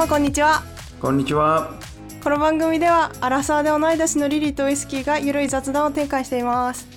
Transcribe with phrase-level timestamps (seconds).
[0.00, 0.62] 皆様こんにちは
[0.98, 1.74] こんにちは。
[2.24, 6.88] この番組ではアラサーで同い年のリリーとウイスキーがゆるい雑談を展開しています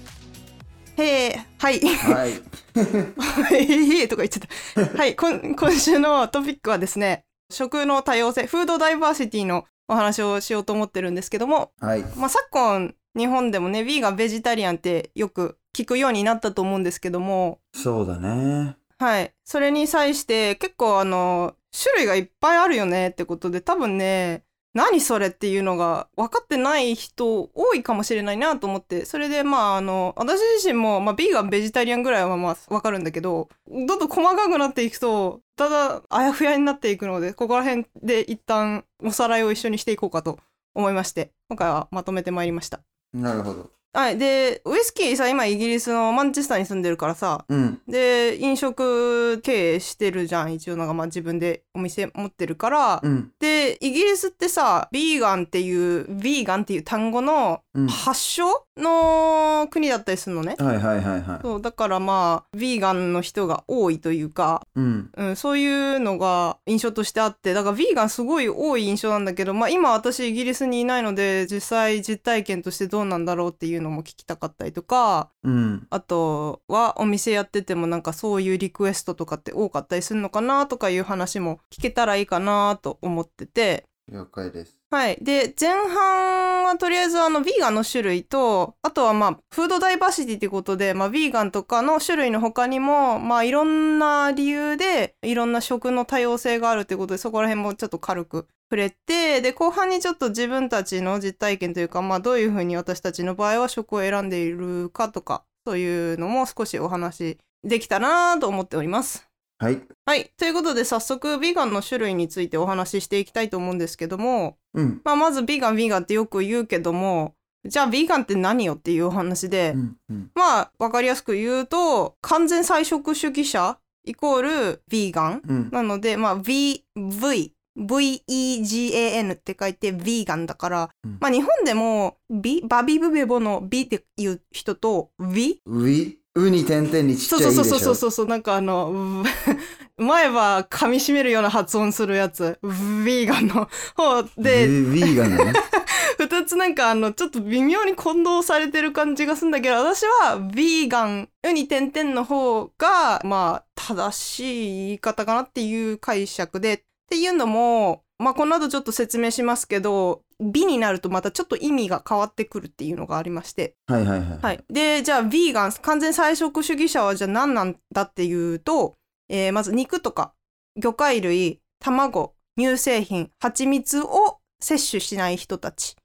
[0.96, 2.32] へえはいはい。
[3.52, 12.04] へえとか言っちゃったはいこん今週のトピックはですね食の多様性フードダイバーシティのお話をしようと思ってるんですけども、はい。
[12.16, 18.78] まあ、昨今日本でもねヴィーガンベジタリアンってよく聞くようになったと思うんですけどもそうだね。
[18.98, 19.34] はい。
[19.44, 40.40] それに際して結構あの、種類がいっぱいあるよねってことで多分ね、何それっていうのが分かってない人多いかもしれないなと思って、それでまああの、私自身もまあビーガン、ベジタリアンぐらいはまあ分かるんだけど、どんどん細かくなっていくと、ただあやふやになっていくので、ここら辺で一旦おさらいを一緒にしていこうかと
[40.74, 42.82] 思いまして、今回はまとめてまいりました。
[43.14, 43.70] なるほど。
[43.96, 44.18] はい。
[44.18, 47.80] で、ウイスキーさ、今イギリスのマンチェスターに住んでるからさ、うん。
[47.88, 53.32] で飲食経営してるじゃん一応なんかまあ自分でお店持ってるから、うん。
[53.40, 57.63] でイギリスってさビーガンっていうビーガンっていう単語のうん。
[57.88, 61.40] 発祥の国だったりするのね、はいはいはいはい。
[61.42, 65.10] そうだからまあビーガンの人が多いというか、うん。
[65.16, 75.88] うん、そういうのが印象としてあってだからビーガンすごい多い印象なんだけど、まあ、今私イギリスにいないので実際実体験としてどうなんだろうっていうのも聞きたかったりとかうん。
[75.90, 83.86] あとはお店やっててもなんかそういうリクエストとかって多かったりするのかなとかいう話も聞けたらいいかなと思ってて。
[84.12, 84.83] 了解です。
[84.94, 85.18] はい。
[85.24, 109.33] で、前半はとりあえずあの、ビーガンの種類と、あとはまあ、フードダイバーシティってことで、まあ、ビーガンとかの種類の他にも、まあ、いろんな理由で、いろんな食の多様性があるってことで、そこら辺もちょっと軽く触れて、で、後半にちょっと自分たちの実体験というか、まあ、どういうふうに私たちの場合は食を選んでいるかとか、そういうのも少しお話できたらなと思っております。
[109.64, 109.82] はい。
[110.06, 110.32] はい。
[110.38, 115.02] ということで、早速、ビーガンの種類についてお話ししていきたいと思うんですけども、うん。
[115.06, 119.98] まあ、まずビーガン、ビーガンってよく言うけども、じゃあビーガンって何よっていうお話で、うん。
[120.10, 120.32] うん。
[120.36, 125.42] まあ、わかりやすく言うと、完全菜食主義者イコールビーガン。
[125.48, 125.70] うん。
[125.72, 137.86] なので、まあ、V、V、V-E-G-A-N って書いてビーガンだから、うんまあ日本でもビ、バビブベボのビっていう人と、ビウィウに点々にちっそうちゃいそうそういでしょ。
[137.86, 139.24] そうそうそうなんかあのう
[140.02, 145.54] 前は噛み締めるような発音するやつビーガンの方でヴィーガンだね。
[146.18, 164.40] 二つなんかあのちょっと微妙に混同されてる感じがするんだけど私はビーガンうに点々の方がまあ正しい言い方かなっていう解釈でっていうのもまあこの後ちょっと説明しますけど美になるとまたちょっと意味が変わってくるっていうのがありましてはいはいはい。
[164.42, 164.64] はい。
[164.70, 168.96] で、じゃあ、ビーガン、完全菜食主義者はじゃあ何なんだっていうと、
[169.30, 170.34] えーまず肉とか
[170.76, 175.96] 魚介類、卵、乳製品、蜂蜜を摂取しない人たち。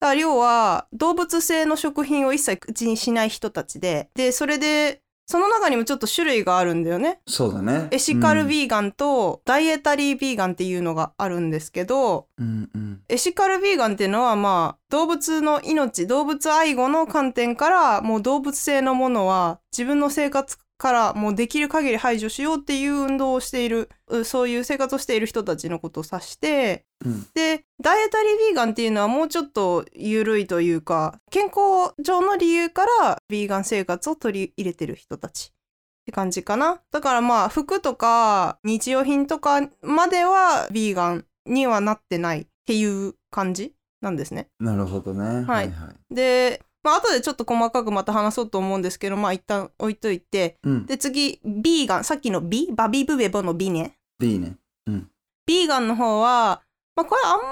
[0.00, 7.20] だから要は、動物性の食品を一切口にしない人たちで、で、それで、その中にもちょっと種類があるんだよね。
[7.26, 7.88] そうだね。
[7.90, 13.00] エシカルービーガンとダイエタリービーガンっていうのがあるんですけど、うんうん。
[13.08, 27.26] エシカルビーガンっていうのはまあ動物の命動物愛護の観点からもう動物性のものは自分の生活からもうできる限り排除しようっていう運動をしているうそういう生活をしている人たちのことを指してうん。
[27.34, 45.44] でダイエタリービーガンっていうのはもうちょっと緩いというか健康上の理由からビーガン生活を取り入れてる人たちって感じかなだからまあ服とか日用品とかまではビーガンにはなってないっていう感じなんですねなるほどね。
[45.44, 46.14] はいはい。
[46.14, 50.58] でまあ後でちょっと細かくまた話そうと思うんですけどまあ一旦置いといて。
[50.62, 50.86] うん。
[50.86, 52.04] で次ビーガン。
[52.04, 53.98] さっきのビバビブベボのビね。
[54.18, 54.56] B ね。
[55.46, 56.62] ビーガンの方は、
[56.96, 57.44] まあ、これあんま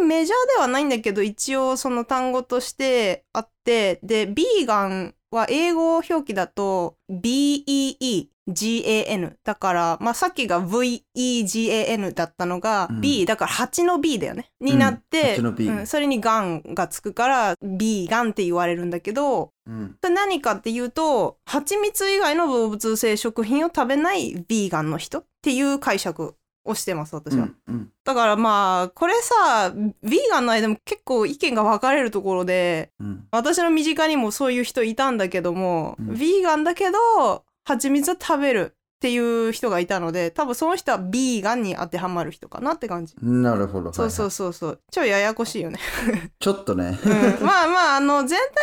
[0.00, 4.00] りメジャーではないんだけど一応その単語としてあって。
[4.02, 6.96] でビーガンは英語表記だと
[8.52, 13.00] BEEGAN だから、まあ、さっきが VEGAN だったのが、うん。
[13.00, 14.50] B だから8の B だよね。
[14.60, 15.86] になって、うん8の B うん。
[15.86, 19.96] それにガンがつくからビーガンって言われるんだけどうん。
[20.02, 27.74] 何かっていうと蜂蜜以外の動物性食品を食べないビーガンの人っていう解釈をしてます私は、うん。
[27.74, 27.88] うん。
[28.04, 33.26] だからまあこれさビーガンの間も結構意見が分かれるところでうん。
[33.30, 36.18] 私の身近にもそういう人いたんだけども、うん。
[36.18, 43.94] ビーガンだけど蜂蜜は食べるっていう人がいたので多分その人はビーガンに当てはまる人かなって感じなるほど。
[43.94, 46.98] そうそうはいそうそう超ややこしいよね、は いちょっとね。
[47.02, 48.54] うん、まあまああの全体的な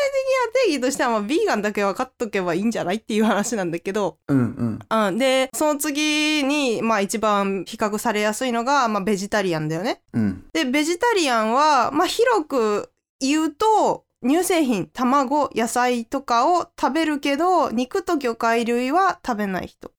[0.65, 5.07] 定義としてはまあビーガンだけ分かっとけばいいんじゃないっていう話なんだけどうんうん。
[5.07, 10.03] うん、でその次に、まあ、一番比較されやすいのが、まあ、ベジタリアンだよね。
[10.13, 10.43] うん。
[10.53, 19.91] でベジタリアンは、まあ、広く言うと乳製品卵野菜とかを食べるけど肉と魚介類は食べない人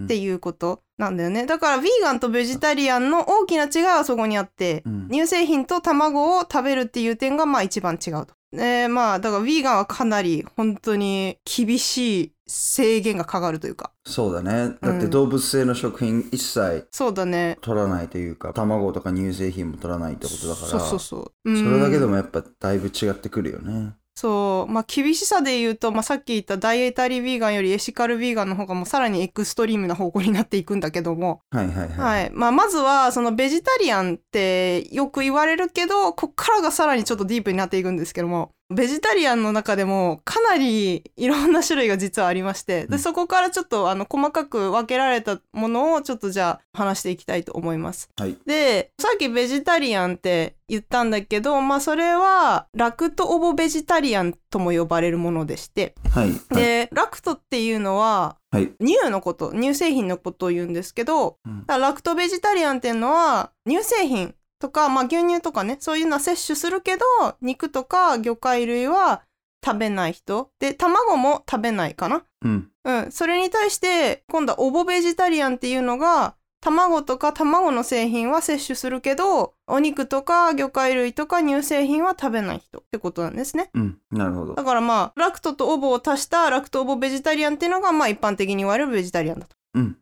[0.00, 1.44] っていうことなんだよね。
[1.44, 5.08] だからヴィーガンとベジタリアンの大きな違いはそこにあって、うん。
[5.10, 8.34] 乳製品と卵を食べるっていう点がまあ一番違うと。
[8.54, 14.76] でまあだからヴィーガンはかなり本当に厳しい制限がかかるというかそうだね。
[14.80, 21.50] だってうん動物性の食品一切そうだね取らないというか、卵とか乳製品も取らないってことだから、そうそうそう。
[21.50, 23.94] うんそれだけでもやっぱだいぶ違ってくるよね。
[24.14, 31.88] そうまあ厳しさで言うと、まあ、さっき言ったダイエタリーヴィーガンよりエシカルヴィーガンの方がもうさらにエクストリームな方向になっていくんだけども、はいはいはい。
[31.88, 32.30] はい。
[32.32, 48.08] まあ、まずはそのベジタリアンってよく言われるけどこっからがさらにちょっとディープになっていくんですけどもベジタリアンの中でもかなりいろんな種類が実はありましてでうんそこからちょっとあの細かく分けられたものをちょっとじゃあ話していきたいと思います。
[48.16, 48.36] はい。
[48.46, 56.30] でさっきベジタリアンって言ったんだけどまあそれはラクトオボベジタリアンとも呼ばれるものでしてはい。
[56.30, 56.40] はい。
[56.56, 58.72] でラクトっていうのははい。
[58.80, 67.04] 乳のこと乳製品のことを言うんですけどうんラクトベジタリアンっていうのは乳製品とか、まあ、牛乳とかねそういうのは摂取するけど
[67.40, 69.22] 肉とか魚介類は
[69.64, 72.68] 食べない人で卵も食べないかなうん。
[72.84, 83.98] うん、それに対して今度はオボベジタリアンっていうのが卵とか卵の製品は摂取するけどお肉とか魚介類とか乳製品は食べない人ってことなんですねうん。
[84.10, 84.64] なるほどだ。
[84.64, 89.96] からまあラクトとオボを足したラクトオボベジタリアンっていうのがまあ一般的に言われるベジタリアンだとうん。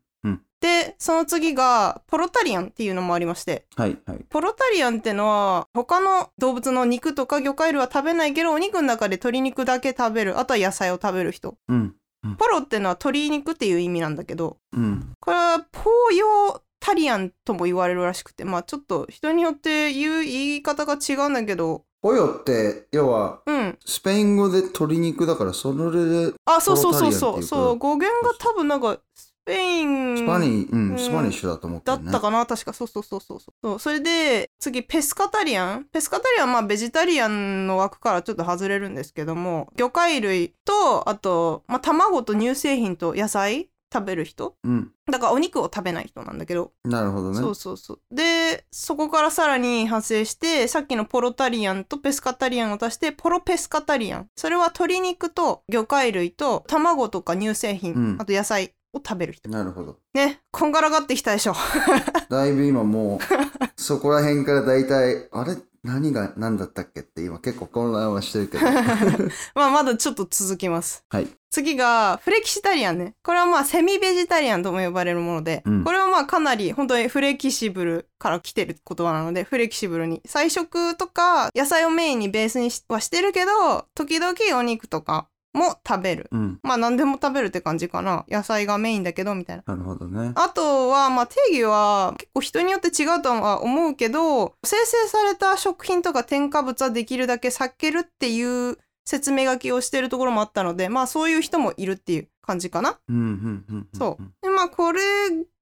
[0.62, 3.66] でその次がポロタリアンっていうのもありまして。
[3.76, 4.24] はいはい。
[4.30, 11.56] ポロタリアンってのは他の動物の肉とか魚介類は食べないけどお肉の中で鶏肉だけ食べるあとは野菜を食べる人。
[11.68, 11.96] うん。
[12.38, 14.58] ポロってのは鶏肉っていう意味なんだけど。
[14.72, 15.12] うん。
[15.18, 21.82] これはポーヨタリアンとも言われるらしくてまあちょっと人によって言う言い方が違うんだけど。
[22.00, 23.78] ポヨって、要は、うん。
[23.84, 30.18] スペイン語で鶏肉だから、それで、あそうそうそうポそうそう語源が多分なんかスペイン。
[30.18, 30.98] スパニうん、うん。
[30.98, 32.04] スパニッシュだと思ってるね。
[32.04, 32.46] だったかな。
[32.46, 32.72] 確か。
[32.72, 33.78] そうそうそうそうそう。
[33.78, 35.84] それで次ペスカタリアン。
[35.92, 44.56] ペスカタリアンはまあベジタリアンの枠からちょっと外れるんですけども魚介類とあと、まあ、卵と乳製品と野菜食べる人。
[44.64, 44.90] うん。
[45.10, 47.36] だからお肉を食べない人なんだけど、なるほどね。
[47.36, 48.00] そうそうそう。
[48.10, 54.28] でそこからさらに派生してさっきのポロタリアンとペスカタリアンを足してポロペスカタリアン。
[54.36, 58.16] それは鶏肉と魚介類と卵とか乳製品、うん。
[58.18, 59.98] あと野菜を食べる人なるほど。
[60.14, 61.54] ねこんがらがってきたでしょ
[62.28, 63.24] だいぶ今もう、
[63.80, 65.56] そこら辺からだいたい、あれ？
[65.84, 68.64] 何が何だったっけって今結構混乱はしてるけど。
[69.56, 71.04] まあまだちょっと続きます。
[71.10, 71.26] はい。
[71.50, 73.14] 次がフレキシタリアンね。
[73.24, 80.22] これはまあセミベジタリアンとも呼ばれるもので、うんこれはまあかなり本当にフレキシブルから来てる言葉なので、フレキシブルに。
[80.24, 86.28] 菜食とか野菜をメインにベースにしはしてるけど、時々お肉とかも食べる。
[86.30, 86.58] うん。
[86.62, 88.24] まあ何でも食べるって感じかな。
[88.28, 89.62] 野菜がメインだけどみたいな。
[89.66, 90.32] なるほどね。
[90.34, 102.98] あとは、まあ、定義は結構人によって違うとは思うけど生成された食品とか添加物はできるだけ避けるっていう説明書きをしてるところもあったのでまあそういう人もいるっていう感じかな。
[103.08, 103.88] うん、うん、うん。
[103.92, 104.24] そう。
[104.42, 105.00] でまあこれ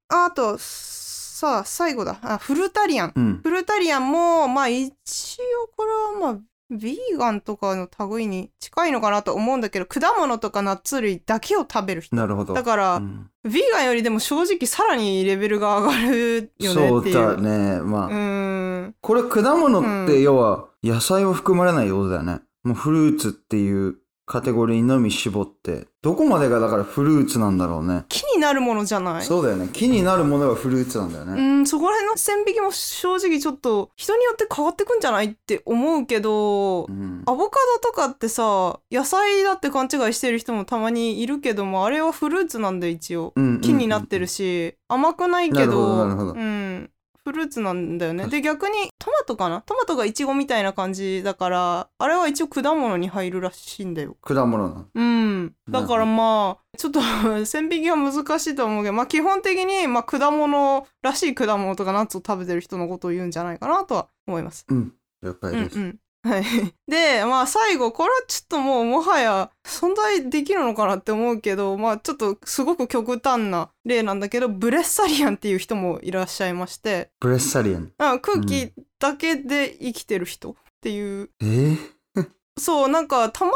[0.08, 3.12] あとさあ最後だあフルタリアン。
[3.14, 3.40] うん。
[3.42, 12.14] フルタリアンもまあ一応これはまあビーガンとかの類に近いのかなと思うんだけど果物とかナッツ類だけを食べる人。
[12.14, 12.54] なるほど。
[12.54, 17.14] だから、うんヴィーガンよりでも正直さらにレベルが上がるよねそうっていう。
[17.14, 17.80] だね。
[17.80, 18.94] まあ、うーん。
[19.00, 22.40] これ果物ってうん要は野菜は含まれないようだよね。
[22.64, 23.96] もうフルーツっていう
[24.26, 28.04] カテゴリーのみ絞って、どこまでがだからフルーツなんだろうね。
[28.08, 29.22] 木になるものじゃない？
[29.22, 29.68] そうだよね。
[29.70, 31.60] 木になるものがフルーツなんだようね。
[31.60, 37.22] ん、そこら辺の線引きも正直ちょっと人によって変わってくんじゃないって思うけど、うん。
[37.26, 46.90] アボカドとかってさ野菜だって勘違いしてる人もたまにいるけどもあれはフルーツなんで一応うんうん木になってるし、甘くないけなるほどどなるほどうん、
[47.24, 48.26] フルーツなんだよね。
[48.28, 49.60] で逆にトマトかな？
[49.62, 54.16] トマトがイチゴみたいな感じだからあれは一応果物に入るらしいんだよ。
[54.22, 54.86] 果物なの？
[54.94, 55.54] うん。
[55.68, 57.00] だからまあちょっと
[57.46, 64.64] 線引きは難しいと思うけどまあ基本的にまあ果物らしい果物とかナッツを食べてる人のことを言うんじゃないかなとは思います。
[64.68, 64.92] うん。
[65.22, 65.78] 了解です。
[65.78, 66.42] うんうんはい。
[66.86, 77.92] で、まあ最後、これはちょっともうもはや存在できるのかなって思うけど、まあちょっとすごく極端な例なんだけど、ブレッサリアンっていう人もいらっしゃいまして、ブレッサリアン。
[77.98, 81.78] あ空気だけで生きてる人っていう、えー、
[82.58, 83.54] そう、なんかたまに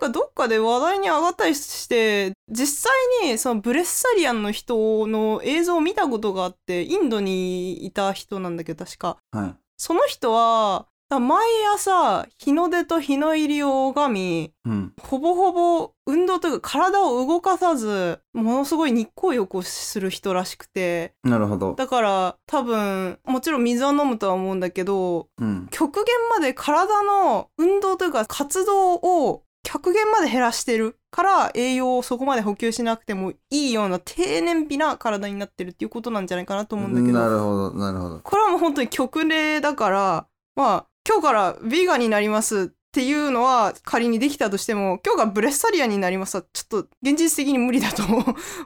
[0.00, 9.18] なんかどっかで話題に上がったりして、実際にそのブレッサリアンの人の映像を見たことがあって、インドにいた人なんだけど確か。
[9.30, 9.54] はい。
[9.76, 14.92] その人は、毎朝日の出と日の入りを拝み、うん。
[15.00, 21.74] ほぼほぼ運動というか体を動かさず、ものすごい日光浴をする人らしくて、なるほど。
[21.74, 25.68] だから多分、もちろん水は飲むとは思うんだけど、うん。
[25.70, 37.18] 極限まで体の運動というか活動を極限まで減らしてるから栄養をそこまで補給しなくてもいいような低燃費な体になってるっていうことなんじゃないかなと思うんだけど。
[37.18, 38.20] なるほど、なるほど。
[38.20, 48.18] これはもう本当に極例だから、まあ、今日からヴィーガンになりますっていうのは仮にできたとしても、今日がブレッサリアンになりますはちょっと現実的に無理だと思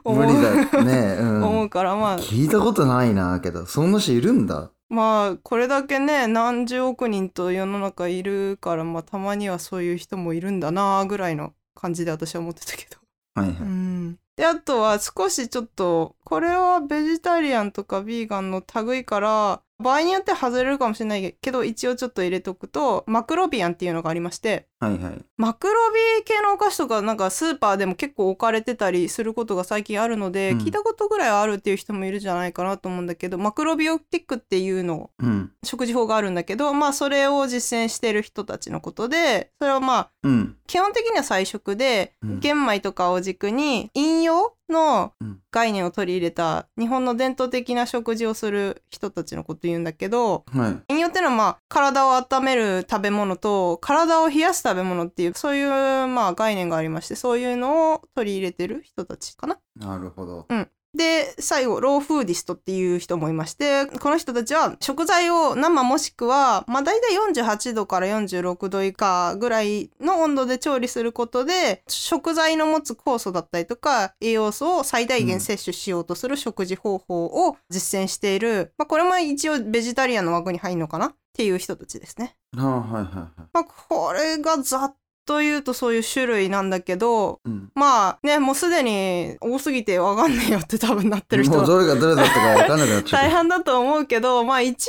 [0.03, 0.13] う。
[0.13, 1.17] 無理だよね。
[1.21, 1.43] うん。
[1.47, 4.71] 思うから、まあ、聞いたことないなけど、そんな人いるんだ。
[4.89, 12.97] まあ、これだけね、何十億人と世の中いるから、まあ、たまにはそういう人もいるんだなぐらいの感じで私は思ってたけど。
[13.35, 13.57] はいはい。
[13.61, 14.19] うん。
[14.35, 25.25] で、あとは少しちょっと、これはベジタリアンとかビーガンの類から、場合によって外れるかもしれないけど、一応ちょっと入れとくと、マクロビアンっていうのがありまして、はいはい。
[25.37, 35.51] マクロビ系のお菓子とかなんかスーパーでも結構置かれてたりすることが最近あるので、うん聞いたことぐらいはあるっていう人もいるんじゃないかなと思うんだけど、マクロビオティックっていうのうん。
[35.63, 40.57] 食事法があるんだけど、まあそれを実践してる人たちのことで、それはまあうん。
[40.67, 50.71] 基本的には菜食で、うん玄米とかを軸に陰陽のうん概念を取り入れた日本の伝統的な食事をする人たちのこと言うんだけど、はい。
[50.71, 59.59] っていうのはまあ体を温める食べ物と体を冷やす食べ物っていうそういうまあ概念がありましてそういうのを取り入れてる人たちかな。
[59.75, 60.47] なるほど。
[60.95, 82.35] で最後ローフーディストっていう人もいましてこの人たちは食材を生もしくはまあ大体48度から46度以下ぐらいの温度で調理することで食材の持つ酵素だったりとか栄養素を最大限摂取しようとする食事方法を実践している、まあこれも一応ベジタリアンの枠に入るのかなっていう人たちですね。
[82.55, 83.41] あはいはいはい。
[83.51, 84.95] まあこれがざっ
[85.25, 87.71] と言うとそういう種類なんだけどうん。
[87.75, 93.31] まあねもうすでに多すぎてわかんねえよって多分なってる人はもうどれがどれだったかわかんなくなっちゃ大う。
[93.31, 94.87] 半だと思うけどまあ一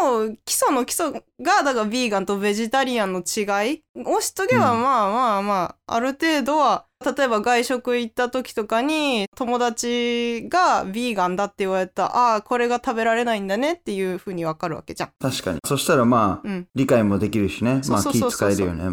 [0.00, 1.10] 番もう基礎の基礎
[1.42, 15.10] がだからビーガンとベジタリアンの違いをしとけばうんまあまあまあある程度は例えば外食行った時とかに友達がビーガンだって言われたああこれが食べられないんだねっていうふうにわかるわけじゃん。
[15.20, 15.60] 確かに。
[15.64, 17.80] そしたらまあ、うん理解もできるしね。
[17.88, 18.84] まあ気使えるよね。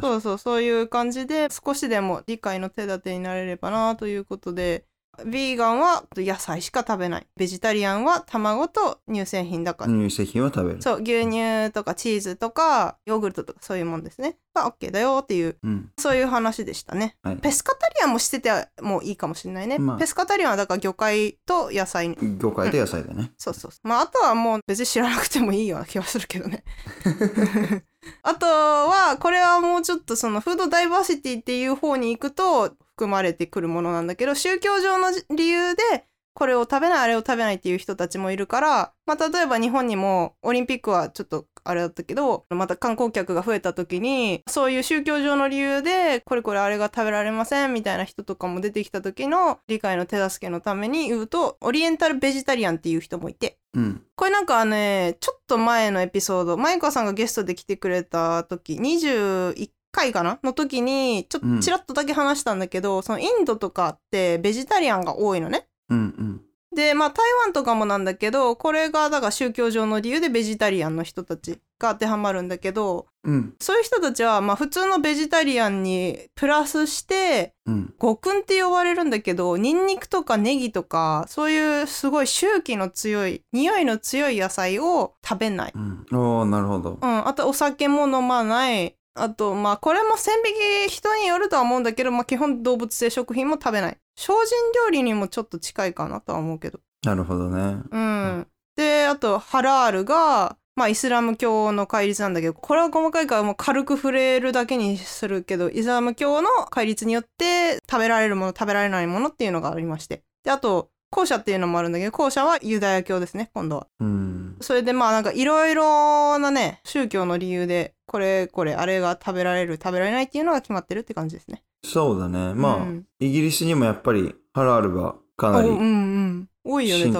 [0.00, 4.84] そうそうそういう感じで少しでも理解の手立てになれればなということで
[5.26, 7.26] ビーガンは野菜しか食べない。
[7.36, 10.82] ベジタリアンは卵と乳製品だから、乳製品を食べる。
[10.82, 14.36] そう牛乳とかチーズとかヨーグルトとかそういうもんですね。
[14.54, 15.90] が OK だよっていううん。
[15.98, 17.16] そういう話でしたね。
[17.22, 17.36] はい。
[17.36, 18.50] ペスカタリアンもしてて
[18.80, 19.98] もいいかもしれないね、まあ。
[19.98, 23.32] ペスカタリアンはだから魚介と野菜魚介と野菜だね。
[23.36, 23.88] そうそうそう。
[23.88, 26.64] まああとはもう別に知らなくてもいいような気がするけどね。
[28.22, 36.04] あとはこれはもうちょっとそのフードダイバーシティっていう方に行くと含まれてくるものなんだけど宗教上の理由で
[36.34, 54.02] これを食べないあれを食べないっていう人たちもいるから、まあ、例えば日本にもオリンピックはちょっとあれだったけどまた観光客が増えた時にそういう宗教上の理由でこれこれあれが食べられませんみたいな人とかも出てきた時の理解の手助けのために言うとオリエンタルベジタリアンっていう人もいてうん。
[54.16, 60.38] これなんかね、ちょっと前のエピソード、マイカさんがゲストで来てくれた時、21回かな？
[60.42, 65.66] の時に、ちょっとちらっとだけ話したんだけど、そのインドとかってベジタリアンが多いのね。
[65.88, 66.40] うんうん。
[66.74, 73.54] で、まあ台湾とかもなんだけど、これがだから宗教上の理由でベジタリアンの人たちが当てはまるんだけど、うん。
[73.58, 77.94] そういう人たちはまあ普通のベジタリアンにプラスして、うん。
[77.98, 86.06] 五訓って呼ばれるんだけどニンニクとかネギとかそういうすごい周期の強い匂いの強い野菜を食べない、うん。
[86.12, 86.98] おー、なるほど。
[87.02, 90.36] うん、あとお酒も飲まないあとまあこれも線
[90.84, 93.98] 引き人によるとは思うんだけど、まあ、基本動物性食品も食べない。
[94.16, 94.36] 精進
[94.84, 96.80] 料理にもちょっと近いかなとは思うけど。
[97.04, 97.82] なるほどね。
[97.90, 110.22] うん、であとハラールがまあイスラム教の戒律なんだけどこれは細かいからもう軽く触れるだけにするけどイスラム教の戒律によって食べられるもの食べられないものっていうのがありまして。
[110.44, 114.56] であと後者っていうのもあるんだけど後者はユダヤ教ですね今度はうん。
[114.60, 121.62] それでまあなんかいろいろなね宗教の理由でこれこれあれが食べられる食べられないっていうのが決まってるって感じですね。
[121.84, 122.54] そうだね。
[122.54, 126.48] まあ、うんイギリスにもやっぱりハラールがかなり浸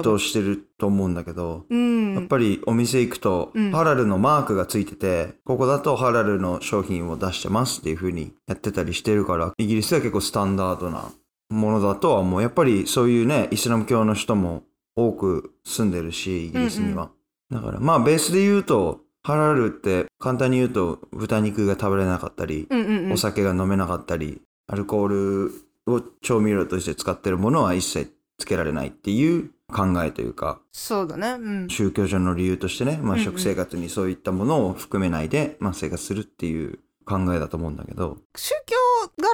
[0.01, 0.19] 透。
[0.19, 2.13] してると思うんだけど、うん。
[2.15, 11.11] やっぱりお店行くとうんハラルのマークがついてて、ここだとハラルの商品を出してますっていう風にやってたりしてるから、イギリスでは結構スタンダードな
[11.51, 12.41] ものだとは思う。
[12.41, 14.63] やっぱりそういうね、イスラム教の人も
[14.95, 17.11] 多く住んでるし、イギリスには。
[17.51, 23.17] だからまあベースで言うと、ハラルって簡単に言うと豚肉が食べれなかったり、うんうんうんお。
[23.17, 25.51] 酒が飲めなかったり、アルコール
[25.87, 31.37] を調味料として使ってるものは一切つけられないっていう考えというか、そうだね。
[31.39, 31.67] うん。
[31.69, 38.75] 宗教上の理由としてね、まあ、うんうん食生活にそういったものを含めないで、まあ、生活するっていう考えだと思うんだけど、宗教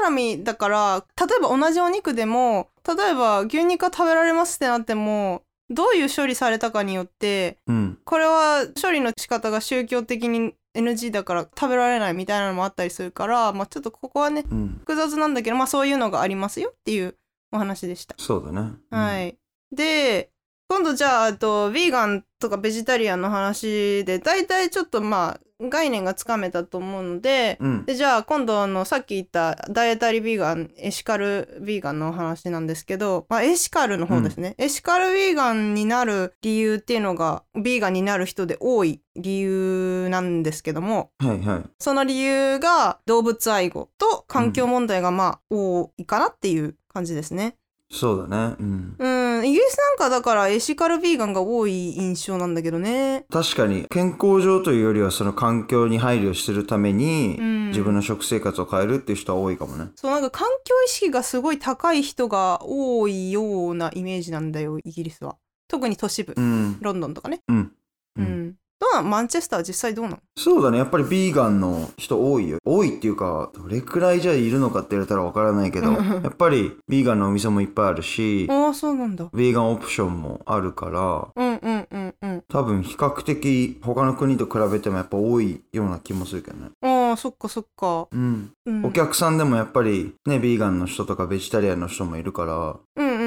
[0.08, 17.16] 絡みだから例えば同じお肉でも例えば牛肉が食べられますってなってもどういう処理されたかによってうん、これは処理の仕方が宗教的に NG だから食べられないみたいなのもあったりするから、まあ、ちょっとここはねうん、複雑なんだけど、まあ、そういうのがありますよっていう
[17.52, 18.16] お話でした。
[18.18, 18.74] そうだね。
[18.92, 19.38] はい、
[19.72, 20.30] で
[20.70, 27.86] 今度じゃああとヴィーガンとかベジタリアンの話で大体ちょっとまあ概念がつかめたと思うのでうん。
[27.86, 41.70] でじゃあ今度あのさっき言ったダイエタリービーガンエシカルビーガンのお話なんですけど、まあ、エシカルの方ですね、エシカルビーガンになる理由っていうのがビーガンになる人で多い理由なんですけどもはいはい。
[41.80, 47.56] その理由が動物愛護と環境問題がまあ多いかなっていう感じですね。
[47.90, 48.56] そうだね。
[48.60, 48.96] うん。
[49.00, 53.26] うん、イギリスなんかだからエシカルビーガンが多い印象なんだけどね。
[53.32, 59.92] 確かに、健康上というよりは、その環境に配慮するために、うん自分の食生活を変えるっていう人は多いかもね。
[59.96, 65.36] そうなんか環境意識がすごい高い人が多いようなイメージなんだよイギリスは
[65.68, 66.78] 特に都市部、うん。
[66.80, 67.58] ロンドンとかねうん。
[67.58, 70.20] う、うんんどうなんマンチェスターは実際どうなの？
[70.38, 70.78] そうだね。
[70.78, 72.60] やっぱりビーガンの人多いよ。
[72.64, 86.70] 多いっていうか、どれくらいじゃいるのかって言われたらわからないけど、やっぱりビーガンのお店もいっぱいあるし、ああそうなんだビーガンオプションもあるから、うんうんうんうん多分比較的他の国と比べてもやっぱ多いような気もするけどね。
[86.82, 88.52] ああそっかそっか、うん。
[88.66, 93.27] うん、お客さんでもやっぱりね、ビーガンの人とかベジタリアンの人もいるから、うんうんうん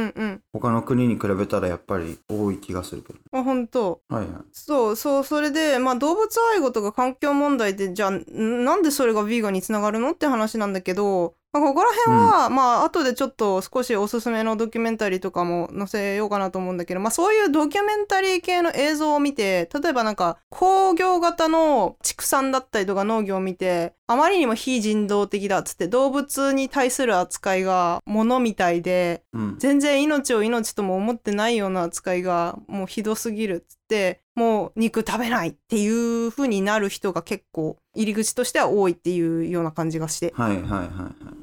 [0.53, 3.19] 他の国に比べたらやっぱり多い気がするけど。
[3.33, 4.43] あ本当はいはい。
[4.53, 29.57] そうそうそれでまあ動物愛護とか環境問題ってじゃあんなんでそれがヴィーガンにつながるのって話なんだけど、まあ、ここら辺は、まあ後でちょっと少しおすすめのドキュメンタリーとかも載せようかなと思うんだけど、まあ、そういうドキュメンタリー系の映像を見て例えばなんか工業型の畜産だったりとか農業を見てあまりにも非人道的だっつって動物に対する扱いが物みたいでうん。
[29.59, 40.33] 全然命を命とも思ってないような扱いがもうひどすぎるっつってもう肉食べないっていう風になる人が結構入り口としては多いっていうような感じがして。
[40.35, 40.85] はいはいはいは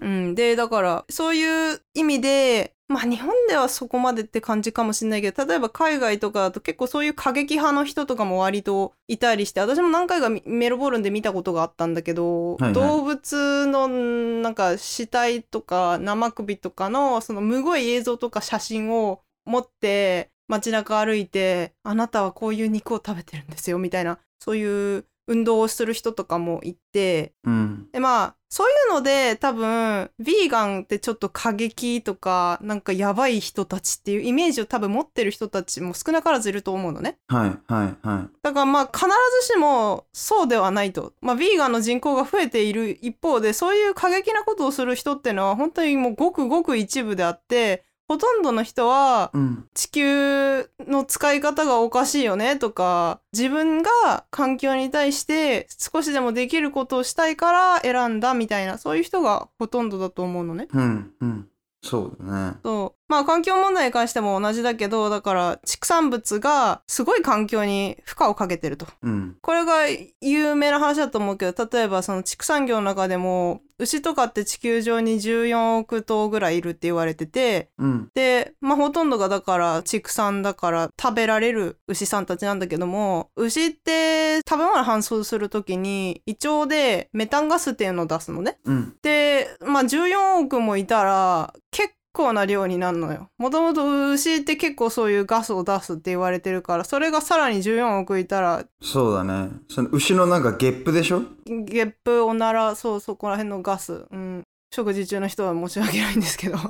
[0.02, 0.06] い。
[0.06, 27.88] うん、でだからそういう意味でまあ日本ではそこまでって感じかもしれないけど例えば海外とかだと結構そういう過激派の人とかも割といたりして私も何回かミメルボルンで見たことがあったんだけど、はいはい動物のなんか死体とか生首とかのそのむごい映像とか写真を持って街中歩いてあなたはこういう肉を食べてるんですよみたいなそういう運動をする人とかもいてうん。
[27.92, 37.18] でまあそういうので多分ヴィーガンってちょっと過激とかなんかやばい人たちっていうイメージを多分持ってる人たちも少なからずいると思うのね。
[37.28, 38.30] はいはいはい。
[38.42, 39.06] だからまあ必
[39.42, 41.12] ずしもそうではないと。
[41.20, 49.66] まあヴィーガンの人口が増えている一方でそういう過激なことをする人っていうのは本当にもうごくごく一部であってほとんどの人はうん。
[49.74, 60.68] 地球の使い方がおかしいよねとか自分が環境に対して少しでもできることをしたいから選んだみたいなそういう人がほとんどだと思うのね。
[60.72, 61.12] うん。
[61.20, 61.48] うん。
[61.84, 62.58] そうだね。
[62.64, 68.88] そうまあ環境問題に関しても同じだけどだから畜産物がすごい環境に負荷をかけてると。
[69.02, 69.38] うん。
[69.42, 69.86] これが
[70.22, 78.10] 有名な話だと思うけど例えばその畜産業の中でも牛とかって地球上に14億頭ぐらいいるって言われててうん。
[78.14, 88.58] で、まあ、ほとんどがだから畜産だから食べられる牛さんたちなんだけども牛って食べ物搬送する時に胃腸でメタンガスっていうのを出すのね。
[88.66, 88.96] うん。
[89.02, 93.30] で、まあ、14億もいたら結構な量になるのよ。
[93.38, 99.50] もともと牛って結構そういうガスを出すって言われてるからそれがさらに14億いたらそうだね。
[99.70, 101.22] その牛のなんかゲップでしょ？
[101.46, 106.58] ゲップおならそうそこら辺のガス、うん、食事中の人は申し訳ないんですけど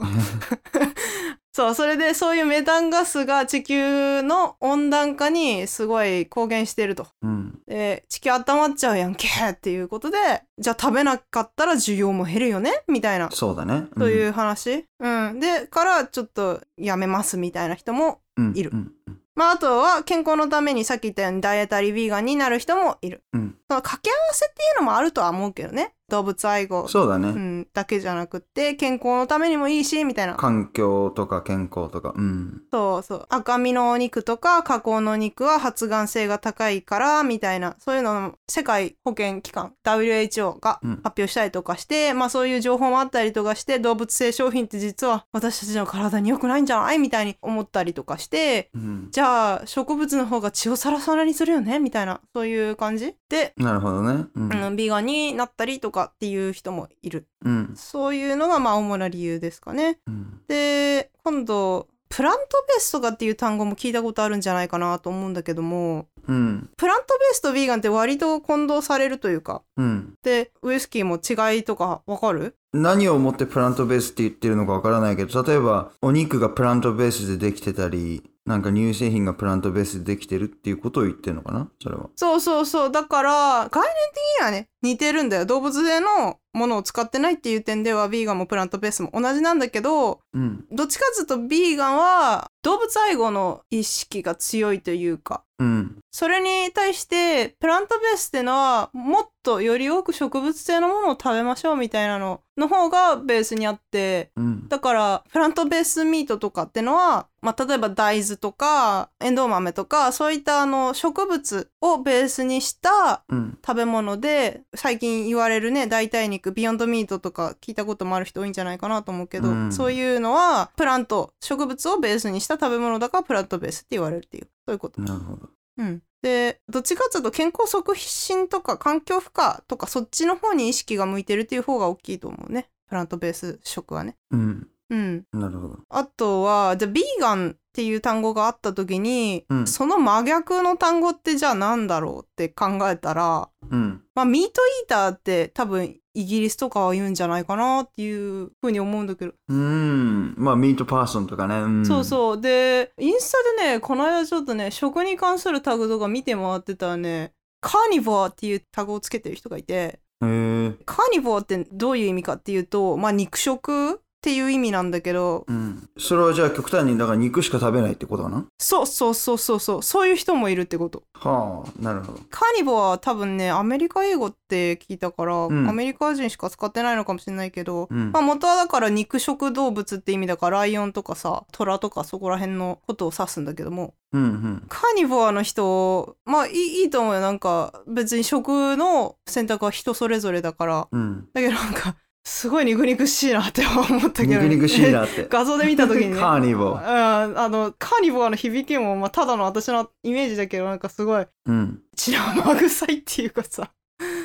[1.58, 7.08] そう、それでそういうメタンガスが地球の温暖化にすごい貢献してると。
[7.24, 7.60] うん。
[7.66, 10.18] で、地球温まっちゃうやんけっていうことで、
[10.60, 12.84] じゃあ食べなかったら需要も減るよね？
[12.88, 13.32] みたいな。
[13.32, 13.88] そうだね。
[13.98, 18.22] そういう話、うん、で、からちょっとやめますみたいな人も。
[18.38, 18.92] うん、いるうん。
[19.34, 23.24] まあ、あとは健康のためにさっき言ったようにダイエタリービーガンになる人もいる。
[23.34, 23.56] うん。
[23.68, 25.96] その掛け合わせっていうのもあるとは思うけどね。
[26.10, 27.30] 動物愛護、そうだね。
[27.30, 30.36] うん、だけじゃなくって、健康のためにもいいし、みたいな。
[30.36, 32.14] 環境とか健康とか。
[32.16, 32.62] うん。
[32.72, 33.26] そうそう。
[33.30, 37.76] 赤身のお肉とか加工の肉は発がん性が高いから、みたいな。
[37.80, 47.00] そういうのも世界保健機関、WHO がうん発表したりとかして、まあそういう情報もあったりとかして、動物性商品って実は私たちの体に良くないんじゃない？
[47.00, 49.08] みたいに思ったりとかして、うん。
[49.12, 51.80] じゃあ植物の方が血をサラサラにするよね？
[51.80, 53.14] みたいな、そういう感じ？
[53.30, 54.26] で、なるほどね。
[54.36, 54.66] うん。
[54.68, 57.28] うん、ビーガンになったりとかっていう人もいる。
[57.44, 57.74] うん。
[57.76, 60.00] そういうのがまあ主な理由ですかね。
[60.08, 60.42] うん。
[60.48, 66.70] で、今度、プラントベースとかっていう単語も聞いたことあるんじゃないかなと思うんだけども、うん。
[66.78, 70.14] プラントベースとビーガンって割と混同されるというか、うん。
[70.24, 72.56] で、ウイスキーも違いとかわかる？
[72.74, 81.70] 何をもってプラントベースって言ってるのかわからないけど、例えばお肉がプラントベースでできてたり、なんか乳製品がプラントベースでできてるっていうことを言ってるのかな？
[81.82, 82.10] それは。
[82.16, 82.92] そうそうそう。
[82.92, 83.32] だから、
[83.70, 85.46] 概念的にはね、似てるんだよ。
[85.46, 90.66] 動物性のものを使ってないっていう点では、ビーガンもプラントベースも同じなんだけど、うん。
[90.72, 95.98] どっちかっていうと、ビーガンは動物愛護の意識が強いというか、うん。
[96.12, 104.68] それに対して、プラントベースってのは、もっとより多く植物性のものを食べましょうみたいなのの方がベースにあって、うん。
[104.68, 113.58] だから、プラントベースミートとかってのは、まあ、例えば大豆とか、エンドウ豆とか、そういったあの植物をベースにしたうん。
[113.66, 125.02] 食べ物で、最近言われるね、代替肉、ビヨンドミートとか聞いたこともある人多いんじゃないかなと思うけど、うんそういうのは、プラント、植物をベースにした食べ物だからプラントベースって言われるっていう、そういうこと。
[125.02, 125.50] なるほど。
[125.78, 126.02] うん。
[126.22, 132.70] で、どっちかっていうと健康促進とか環境負荷とかそっちの方に意識が向いてるっていう方が大きいと思うね。
[132.88, 134.18] プラントベース食はね。
[134.32, 134.68] うん。
[134.90, 135.24] うん。
[135.34, 135.80] なるほど。
[135.90, 144.02] あとは、じゃあ、ビーガンっていう単語があった時に、うんその真逆の単語ってじゃあ何だろうって考えたら、うん。
[144.16, 149.34] まあ、ミートイーターって多分イギリスとかは言うんじゃないかなっていうふうに思うんだけど。
[149.50, 150.34] うん。
[150.38, 151.56] まあ、ミートパーソンとかね。
[151.60, 152.42] うん、そうそう。
[152.42, 160.74] で、インスタでね、この間ちょっとね、食に関するタグとか見て回ってたらね、カーニボアっていうタグをつけてる人がいて、へえ。
[160.86, 165.88] カーニボアってどういう意味かっていうと、まあ肉食っていう意味なんだけど、うん。
[165.98, 168.46] それはじゃあ極端に、だから肉しか食べないってことかな？
[168.58, 171.04] そうそうそうそうそう、そういう人もいるってこと。
[171.14, 172.20] はあ、なるほど。
[172.32, 184.66] カーニボアは多分ね、アメリカ英語って聞いたから、んアメリカ人しか使ってないのかもしれないけど、うんまあ元はだから肉食動物って意味だから、ライオンとかさ、トラとかそこら辺のことを指すんだけども、うんうん。
[184.68, 187.22] カーニボアの人、まあいいいいと思うよ。
[187.22, 190.88] なんか別に食の選択は人それぞれだから。
[190.92, 191.28] うん。
[191.34, 191.96] だけどなんか、
[192.28, 195.28] すごい肉々しいなって思ったけど、肉々しいなって。
[195.32, 196.20] 画像で見た時にね。
[196.20, 201.80] カーニボうん、あの、カーニボアの響きも、まあ、ただの私のイメージだけど、なんかすごい、うん。
[201.96, 203.72] 血生臭いっていうかさ。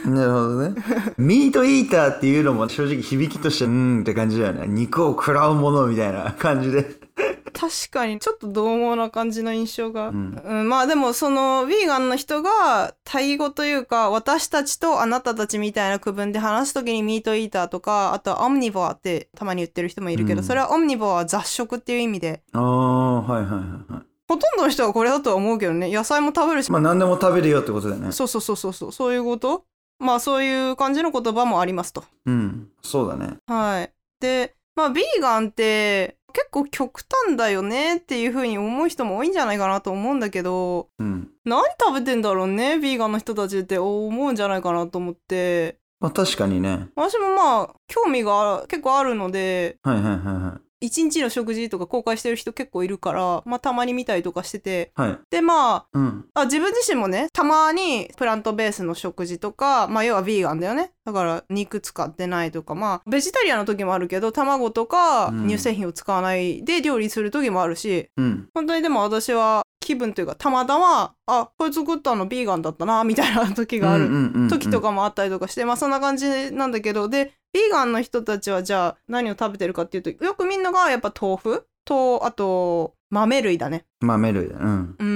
[0.05, 0.75] なるほどね。
[1.17, 4.67] ミートイーターっていうのも正直響きとして、うーんって感じだよね。
[4.67, 7.02] 肉を食らうものみたいな感じで。
[7.53, 10.09] 確かに、ちょっと獰猛な感じの印象が。
[10.09, 24.03] ううんん、まあでも、その、ヴィーガンの人が、対語というか、私たちとあなたたちみたいな区分で話すときにミートイーターとか、あとはオムニボアってたまに言ってる人もいるけど、うんそれはオムニボアは雑食っていう意味で、ああ、はいはいはいはい。
[24.29, 28.13] ほとんどの人はこれだとは思うけどね、野菜も食べるし、まあ何でも食べるよってことだよね。
[28.13, 29.65] そうそうそうそうそう、そういうこと？
[29.99, 32.03] まあそういう感じの言葉もありますと。
[32.27, 32.69] うん。
[32.83, 33.37] そうだね。
[33.47, 33.93] はい。
[34.21, 41.29] で、まあ、ビーガンって結構極端だよねっていう風に思う人も多いんじゃないかなと思うんだけど、うん。
[41.45, 46.89] 何食べてんだろうね、ビーガンの人たちって思うんじゃないかなと思って、まあ確かにね。
[46.97, 50.72] 私もまあ、興味が結構あるので、はいはいはいはい。
[50.83, 55.19] 一日の食事とか公開してる人結構いるから、まあたまに見たりとかしてて、はい。
[55.31, 56.25] でまうん。
[56.35, 60.93] あ、あ自分自身もね、たまにプラントベースの食事とか、まあ要はビーガンだよね。
[61.05, 68.49] だから肉使ってないとか、まあベジタリアンの時もあるけど、卵とかうん乳製品を使わないで料理する時もあるし、うん。
[68.53, 74.09] 本当にでも私は気分というか、たまたま、あ、これ作ったのビーガンだったな、みたいな時がある。
[74.49, 81.67] 時とかもあったりとかして、まあそんな感じなんだけど、で、ビーガンの人たちはじゃあ何を食べてるかっていうと、よくみんながやっぱ豆腐？
[81.85, 83.85] と、あと、豆類だね。
[84.01, 84.57] 豆類だ。
[84.59, 84.97] うん。
[84.99, 85.07] うー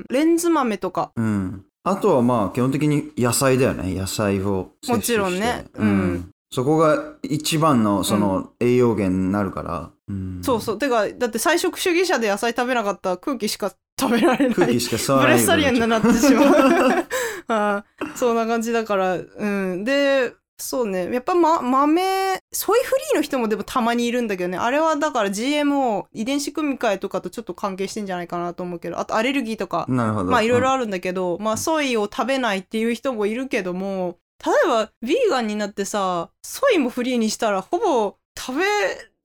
[0.00, 1.12] ん、レンズ豆とか。
[1.14, 1.64] うん。
[1.84, 3.94] あとはまあ基本的に野菜だよね。
[3.94, 4.70] 野菜を。
[4.88, 6.30] もちろんねうん。
[6.50, 16.46] そこが一番のその栄養源になるから、うんそうそうてかだって菜食主義者で野菜食べなかったら空気しか食べられない空気しか吸わブないレスタリアンになってしまう
[17.48, 29.84] あーそんな感じだからうんでそうねやっぱ、ま、豆ソイフリーの人もでもたまにいるんだけどねあれはだから GMO 遺伝子組み換えとかとちょっと関係してんじゃないかなと思うけどあとアレルギーとか。
[29.88, 38.64] まあいろいろああるんだけど、まあソイを食べないっていう人もいるけども例えばヴィーガンになってさソイもフリーにしたらほぼ食べ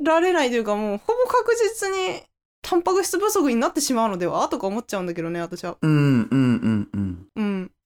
[0.04, 2.22] られないというかもうほぼ確実に
[2.62, 4.48] タンパク質不足になってしまうのでは？
[4.48, 5.78] とか思っちゃうんだけどね私は。
[5.82, 6.71] うんうんうんうん。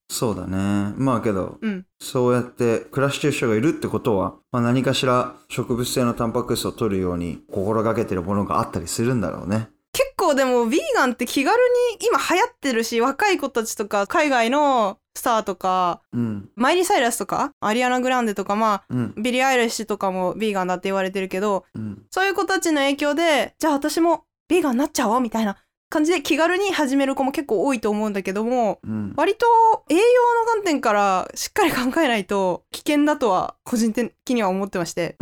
[0.09, 0.93] うんそうだね。
[0.97, 9.69] まあけど、うんそうやって暮らしてる人がいるってことは、まあ、何かしら植物性のタンパク質を取るように心がけてるものがあったりするんだろうね。
[9.93, 16.49] 結構でもヴィーガンって気軽に今流行ってるし若い子たちとか海外のスターとかうん。
[16.55, 19.13] マイリー・サイラスとかアリアナ・グランデとかまあうん。
[19.17, 22.03] ビリー・アイリッシュとかもヴィーガンだって言われてるけどうん。
[22.11, 25.57] そういう子たちの影響で、じゃあ私もビーガンになっちゃおうみたいな
[25.95, 29.13] 感じで気軽に始める子も結構多いと思うんだけども、うん。
[29.15, 29.45] 割と
[29.89, 35.15] 栄養の観点からしっかり考えないと危険だとは個人的には思ってまして。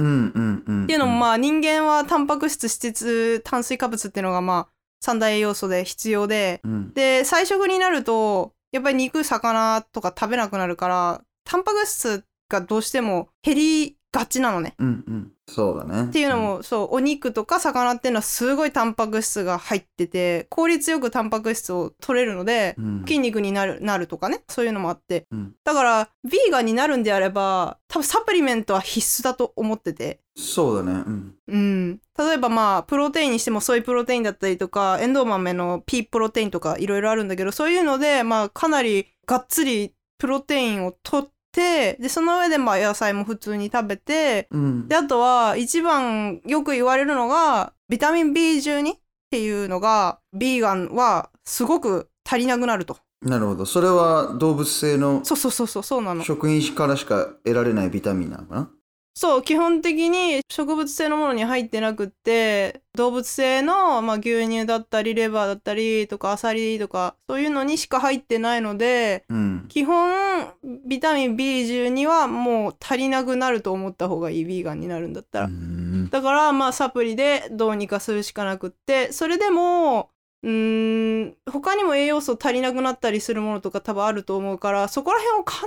[0.84, 4.68] っていうのもまあ人間はタンパク質、脂質、炭水化物っていうのがまあ
[5.00, 6.94] 三大栄養素で必要で、うん。
[6.96, 14.76] で、菜食になるとやっぱり肉、魚とか食べなくなるから、タンパク質がどうしても減りがちなのね。
[14.78, 15.32] うんうん。
[15.48, 16.10] そうだね。
[16.10, 25.54] っていうのも、そうお肉とか魚っていうのはすごいタンパク質が入ってて効率よくタンパク質を取れるのでうん、筋肉になるなるとかねそういうのもあってうん。
[25.64, 30.20] だからヴィーガンになるんであれば多分サプリメントは必須だと思ってて。
[30.36, 31.04] そうだね。
[31.06, 31.36] うん。
[31.48, 48.98] うん、例えばまあプロテインにしてもソイプロテインだったりとかエンドウ豆のピープロテインとかいろいろあるんだけどそういうのでまあかなりがっつりプロテインを取ってでその上でまあ野菜も普通に食べてうんで、あとは一番よく言われるのが、ビタミン B12 っ
[49.30, 52.98] ていうのが、ビーガンはすごく足りなくなると。
[53.22, 53.66] なるほど。
[53.66, 56.24] それは動物性のそうそうそうそう、そうなの。
[56.24, 58.70] 食品からしか得られないビタミンなのかな？
[59.16, 69.66] そう、基本的に植物性のものに入ってなくって、動物性の、まあ、牛乳だったり、レバーだったりとか、アサリとか、そういうのにしか入ってないので、うん。
[69.70, 70.52] 基本、
[70.86, 75.46] ビタミン B12 はもう足りなくなると思った方がいい、ビーガンになるんだったら。
[75.46, 80.12] うんだからまあサプリでどうにかするしかなくってそれでも
[80.44, 85.62] うーん他にも栄養素足りなくなったりするものとか多分あると思うからそこら辺を完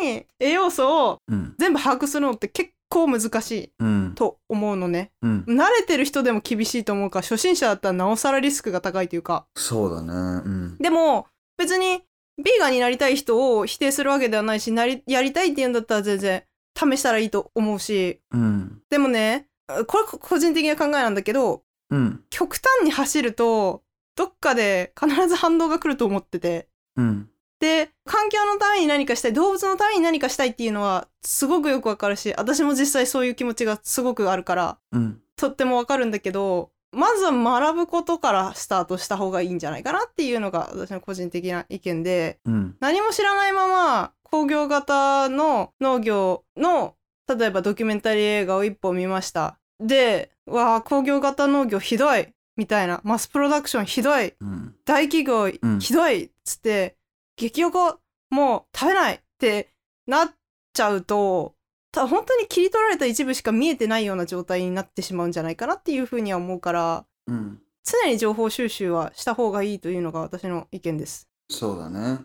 [0.00, 1.54] 全に栄養素をうん。
[1.58, 4.12] 全部把握するのって結構難しいうん。
[4.14, 5.44] と思うのねうん。
[5.48, 10.12] 慣れてる人でも厳しいと思うから初心者だったらなおさらリスクが高いというかそうだね。
[10.12, 10.78] うん。
[10.78, 11.26] でも
[11.58, 12.02] 別に
[12.42, 16.42] ビーガンになりたい人を否定するわけではないしなりやりたいって言うんだったら全然
[16.76, 18.80] 試したらいいと思うしうん。
[18.90, 19.46] でもね
[19.86, 22.24] これ個人的な考えなんだけどうん。
[22.30, 23.82] 極端に走ると
[24.16, 27.28] どっかで必ず反動が来ると思っててうん。
[27.60, 35.20] で環境のために何かしたい動物のために何かしたいっていうのはすごくよくわかるし私も実際そういう気持ちがすごくあるからうん。
[35.36, 42.76] とってもわかるんだけどまずは学ぶことからスタートした方がいいんじゃないかなっていうのが私の個人的な意見でうん。
[42.80, 46.94] 何も知らないまま工業型の農業の
[47.26, 54.74] 例えばドキュメンタリー映画を一本見ましたでわあ工業型農業ひどいみたいなマスプロダクションひどいうん。
[54.84, 56.96] 大企業うんひどいっつって、
[57.36, 57.98] 激横
[58.30, 59.72] もう食べないって
[60.06, 60.30] なっ
[60.72, 61.54] ちゃうと
[61.92, 67.60] た本当に切り取られた一部しか見えてないような状態になってしまうんじゃないかなっていうふうには思うからうん。
[67.84, 71.28] 常に情報収集はした方がいいというのが私の意見です。
[71.50, 72.20] そうだね。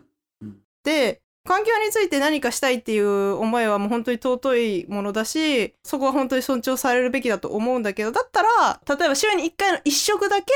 [0.82, 10.52] で環境について何かしたいっていう思いはもう本当に尊いものだしそこは本当に尊重されるべきだと思うんだけどだったら例えば週に1回の1食だけ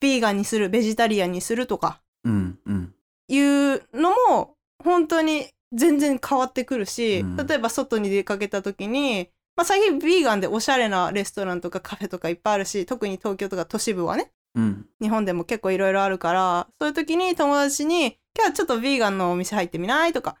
[0.00, 2.58] ビーガンにするベジタリアンにするとかうん。
[2.66, 2.94] うん。
[3.28, 14.86] いうのも本当に全然変わってくるし、うん例えば外に出かけた時に、まあ、最近ビーガンでおしゃれなレストランとかカフェとかいっぱいあるし特に東京とか都市部はねうん。
[15.00, 20.36] 日本でも結構いろいろあるからそういう時に友達に「今日はちょっとビーガンのお店入ってみない?」とか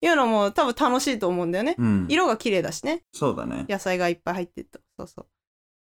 [0.00, 1.76] いうのも多分楽しいと思うんだよね。
[1.78, 2.06] うん。
[2.08, 3.66] 色が綺麗だしねそうだね。
[3.68, 5.26] 野菜がいっぱい入ってるとそうそう。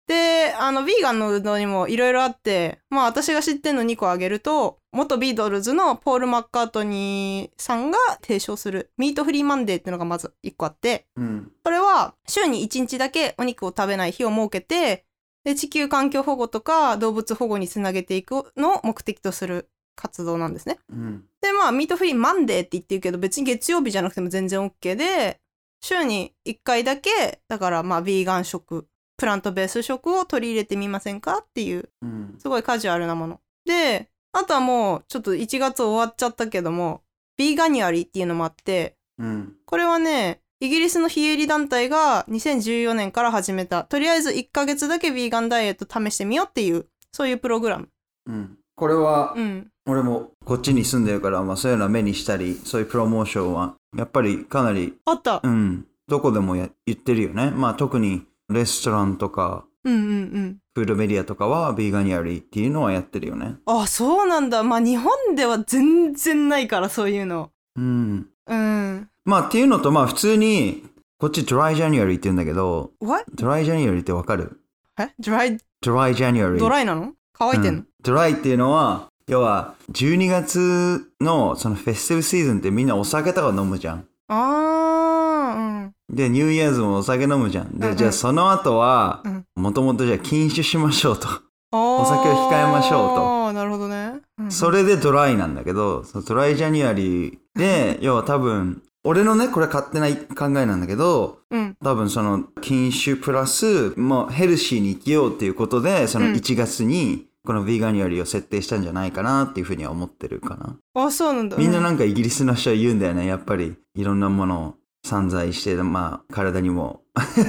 [0.07, 11.51] であのビーガンのうどんにもいろいろあってまあ私が知ってるの2個あげると元ビートルズのポール・マッカートニーさんが提唱するミートフリーマンデーっていうのがまず1個あってうん。
[11.63, 15.05] それは週に1日だけお肉を食べない日を設けて
[15.43, 20.79] で地球環境保護とか動物保護につなげていくのを目的とする活動なんですね。
[20.89, 21.25] うん。
[21.41, 25.39] でまあミートフリーマンデーって言ってるけど別に月曜日じゃなくても全然 OK で
[25.81, 32.35] 週に1回だけだからまあビーガン食プラントベース食を取り入れてみませんかっていううん。
[32.39, 33.41] すごいカジュアルなもの。
[33.65, 37.01] で、あとはもうちょっと1月終わっちゃったけども、
[37.37, 39.55] Veganuary っていうのもあって、うん。
[39.65, 47.89] これはね、イギリスの非営利団体が2014年から始めた、とりあえず1ヶ月だけビーガンダイエット試してみようっていう、そういうプログラム。
[48.27, 48.57] うん。
[48.75, 49.71] これは、うん。
[49.87, 55.39] 俺もこっちに住んでるから、まあそういうのは目にしたり、そういうプロモーションは、やっぱりかなり、あった。
[55.41, 57.51] うん、どこでもや言ってるよね。
[57.51, 60.57] まあ特にレストランとか、うんうんうん。
[60.75, 63.55] フードメディアとかは、ビーガニアリーっていうのはやってるよね。
[63.65, 64.61] あ、そうなんだ。
[64.63, 67.51] まあ日本では全然ないから、そういうの。
[67.77, 68.27] うん。
[68.45, 69.09] うん。
[69.23, 70.83] まあっていうのと、まあ普通に、
[71.17, 73.25] こっちドライジャニアリーって言うんだけど、What?
[73.33, 74.59] ドライジャニアリーってわかる？
[74.99, 75.13] え？
[75.19, 76.59] ドライ、ドライジャニアリー。
[76.59, 77.13] ドライなの？
[77.33, 84.07] 乾いてんの、うんドライっていうのは、要は、12月のそのフェスティブシーズンってみんなお酒とか飲むじゃん。
[84.29, 86.15] あー、うん。
[86.15, 87.77] で、ニューイヤーズもお酒飲むじゃん。
[87.77, 91.27] で、うんうんじゃあその後はうん、もともとじゃあ禁酒しましょうと。
[91.73, 94.21] お酒を控えましょうとなるほどね。
[94.39, 101.75] うんそれでドライなんだけど、そのドライジャニアリーで、要は多分、俺のね、これ勝手な考えなんだけど、うん。
[101.83, 110.75] 多分その禁酒プラス、もうヘルシーに生きようっていうことで、そのうん1月にこのヴィーガニアリーを設定したんじゃないかなっていうふうには思ってるかな。
[110.95, 111.55] あ、そうなんだ。
[111.55, 113.25] みんなうなんかイギリスの人は言うんだよね。
[113.25, 114.75] やっぱりいろんなものを
[115.07, 117.03] 散財して、まあ体にも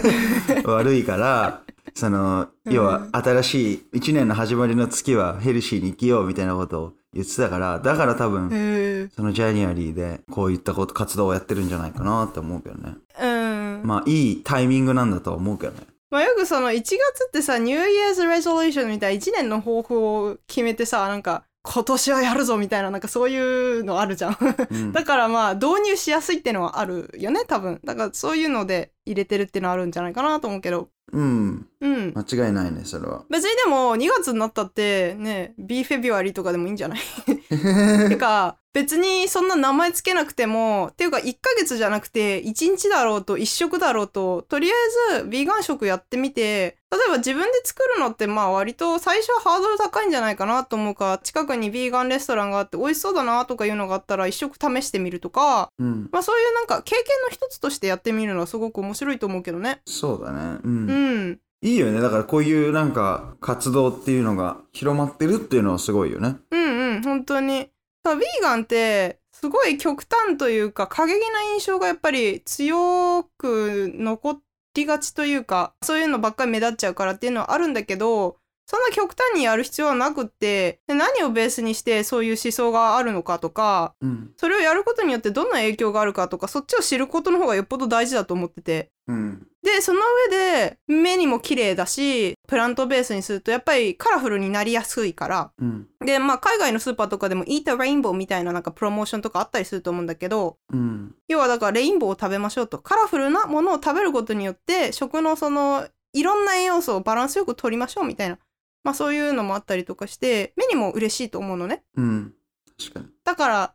[0.66, 1.62] 悪いから、
[1.94, 9.11] その、要は新しい一年の始まりの月はヘルシーに生きようみたいなことを言ってたから、だから多分。
[9.16, 12.94] そのジャニアリーでこういったこと活動をやってるんじゃないかなって思うけどね。
[13.20, 13.82] うん。
[13.82, 15.88] ままあいいタイミングなんだとは思うけどね。
[16.11, 16.97] あよくその1月
[17.29, 24.37] ってさ、ニューイヤーズ・レゾリューションみたいな1年の抱負を決めてさ、なんか、今年はやるぞみたいな、なんかそういうのあるじゃん。
[24.71, 27.81] うんだからまあ、導入しやすいってのはあるよね、多分。
[27.85, 30.88] だからそういうので入れてるっていうのはあるんじゃないかなと思うけど。
[31.12, 31.66] うん。
[31.80, 32.12] うん。
[32.16, 33.24] 間違いないね、それは。
[33.30, 36.98] 別にでも2月になったってね B フェビュアリーとかでもいいんじゃない？
[38.08, 44.74] てか別にそんな名前つけなくてもっていうか1ヶ月じゃなくて1日だろうと1食だろうととりあ
[45.16, 56.08] えずビーガン食やってみて例えば自分で作るのってまあ割と最初はハードル高いんじゃないかなと思うから近くにビーガンレストランがあって美味しそうだなとかいうのがあったら1食試してみるとかうん。
[56.12, 60.58] まあそういうなんか経験の一つとしてやってみるのはすごく面白いと思うけどねそうだね。
[60.62, 60.68] う。
[60.68, 62.01] うんんいいよね。
[62.01, 66.37] だからこういうなんか活動っていうのが広まってるっていうのはすごいよね。
[66.51, 67.71] うんうん本当に
[68.03, 74.38] だからヴィーガンってすごい極端というか過激な印象がやっぱり強く残
[74.75, 84.33] りがちというかそういうのばっかり目立っちゃうからっていうのはあるんだけどそんな極端にやる必要はなくってで何をベースにしてそういう思想があるのかとかうん。
[84.37, 89.47] それをやることによってどんな影響があるかとかそっちを知ることの方がよっぽど大事だと思っててうん。
[89.74, 90.00] でその
[90.31, 95.87] 上で目にも綺麗だしプラントベースにするとやっぱりカラフルになりやすいからうん。
[96.04, 101.14] で、まあ、海外のスーパーとかでも Eat a Rainbow みたいななんかプロモーションとかあったりすると思うんだけど、うん。
[101.28, 102.78] 要はだからレインボーを食べましょうと。
[102.78, 108.38] カラフルなものを食べることによって、食のその、いろんな栄養素をバランスよく取りましょうみたいな。
[108.85, 111.83] まあそういうのもあったりとかして、目にも嬉しいと思うのね。
[111.96, 112.35] うん。
[112.78, 113.07] 確かに。
[113.24, 113.74] だから、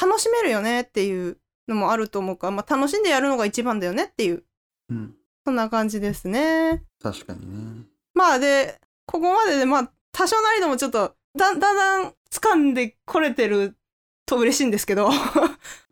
[0.00, 4.44] 楽しめるよねっていうのもあると思うから、まあ楽しんでやるのが一番だよねっていう、
[4.90, 5.14] うん。
[5.44, 6.82] そんな感じですね。
[7.02, 7.40] 確かに
[7.80, 7.84] ね。
[8.14, 13.76] まあで、ここまでで、まあ、多少なりともちょっと、だ、だんだん掴んでこれてる
[14.26, 15.10] と嬉しいんですけど。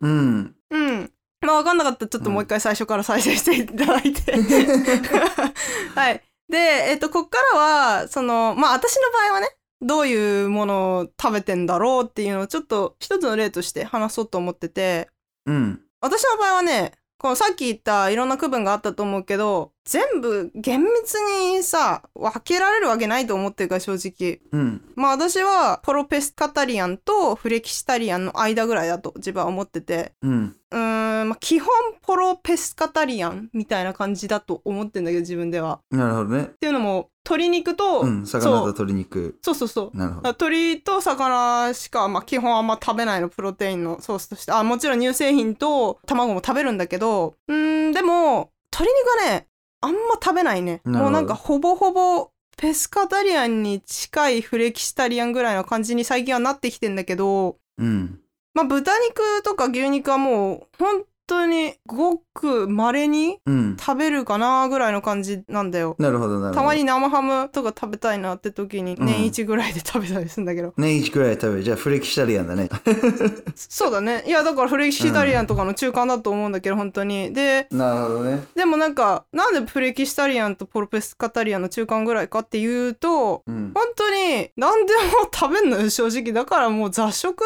[0.00, 0.54] うん。
[0.70, 1.12] うん。
[1.40, 4.32] まあ、わかんなかったら、ちょっともう一回最初から再生していただいて。
[5.94, 6.22] はい。
[6.48, 9.48] で、えっと、こっからは、その、まあ、私の場合はね、
[9.80, 15.08] どういうものを食べてんだろうっていうのをちょっと一つの例として話そうと思ってて、
[15.46, 15.80] うん。
[16.00, 24.40] 私の場合はね、このさっき言ったいろんな区分があったと思うけど、全部厳密にさ、分けられるわけないと思ってるから正直。
[24.52, 24.85] うん。
[24.94, 31.70] まあ私はポロペスカタリアンとフレキシタリアンの間ぐらいだと自分は思ってて、うん、まあ基本
[32.02, 35.81] ポロペスカタリアンみたいな感じだと思ってんだけど自分では。
[35.90, 36.42] なるほどね。
[36.42, 38.26] っていうのも鶏肉と、うん。
[38.26, 39.38] 魚と鶏肉。
[39.42, 39.96] そうそうそう。
[39.96, 40.28] なるほど。
[40.28, 49.46] 鶏と魚しか、まあ、基本あんま食べないのプロテインのソースとしてあもちろん乳製品と卵も食べるんだけどうーんでも鶏肉はね
[49.80, 58.20] あんま食べないねもうなんかほぼほぼペスカタリアンに近いフレキシタリアンぐらいの感じに最近はなってきてんだけどうん。
[58.55, 63.76] まあ豚肉とか牛肉はもう本当にごく稀にうん。
[63.79, 65.95] 食べるかなぐらいの感じなんだよ。
[65.99, 66.55] なるほど、なるほど。
[66.55, 70.74] たまに生ハムとか食べたいなって時にうん年一ぐらいで食べたりするんだけど。
[70.79, 71.62] 年一くらい食べる。
[71.62, 72.68] じゃあ、フレキシタリアンだね。
[73.55, 74.24] そうだね。
[74.26, 77.33] いや、だからフレキシタリアンとかの中間だと思うんだけど、本当に。
[77.33, 78.45] で、なるほどね。
[78.57, 83.72] でもなんか、なんでフレキシタリアンとポロペスカタリアンの中間ぐらいかっていうと、うん。
[83.74, 87.45] 本当に何でも食べんのよ正直だからもう雑食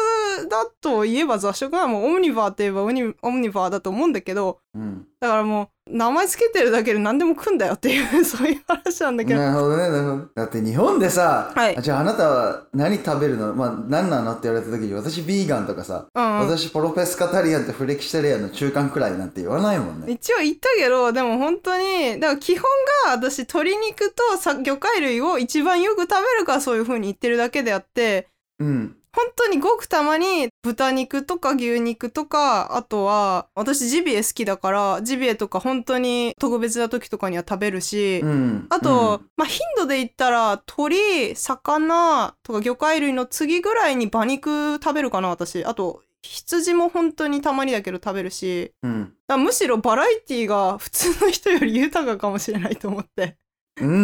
[0.49, 5.05] だといえば雑食はもうオムニバーって言えばオニオムニバーだと思うんだけどうん。
[5.19, 10.29] だからもう名前つけてるだけで何でも食うんだよっていう そういう話なんだけどなるほどね、なるほど。
[10.35, 13.53] だって日本でさ、はいあじゃああなたは何食べるの？
[13.53, 20.11] まあ何なのって言われた時に私ビーガンとかさ、うんうん私ポロペスカタリアンとフレキシタリアンの中間くらいなんて言わないもんね。
[20.11, 22.63] 一応言ったけどでも本当にだから基本
[23.05, 28.27] が私鶏肉とさ魚介類を一番よく食べるからそういう風に言ってるだけであって
[28.59, 28.95] うん。
[29.15, 38.65] 本当にごくたまに豚肉とか牛肉とかあとは私ジビエ好きだからジビエとか本当に特別な時とかには食べるし、うん。
[38.69, 48.91] あと、まあ頻度で言ったら鶏魚とか魚介類の次ぐらいに馬肉食べるかな私あと羊も本当にたまにだけど食べるしうん。
[48.91, 49.13] うん。
[49.27, 53.37] だむしろバラエティが普通の人より豊かかもしれないと思って。
[53.79, 54.01] うんうんう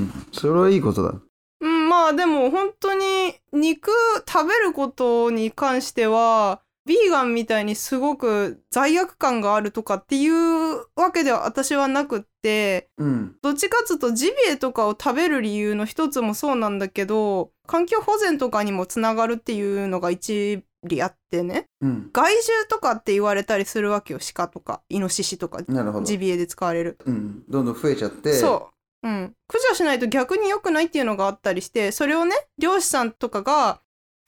[0.00, 0.12] ん。
[0.32, 1.14] それはいいことだ。
[1.98, 3.90] うん、まあでも本当に肉
[4.26, 13.36] 食べることに関してはビーガンみたいにすごく罪悪感があるとかっていうわけでは私はなくってうん。
[13.42, 22.10] どっちかっつうとジビエとかを食べる理由の一つもそうなんだけど環境保全とかにもつながるっていうのが一理あってねうん。
[22.14, 25.60] 害獣とかって言われたりするわけよ鹿とかイノシシとか。
[26.04, 26.96] ジビエで使われる。
[27.04, 27.42] うん。
[27.50, 28.32] どんどん増えちゃって。
[28.32, 28.70] そ
[29.02, 29.08] う。
[29.08, 29.34] うん。
[29.48, 33.80] 駆除しないと逆に良くないっていうのがあったりして、それをね、漁師さんとかが、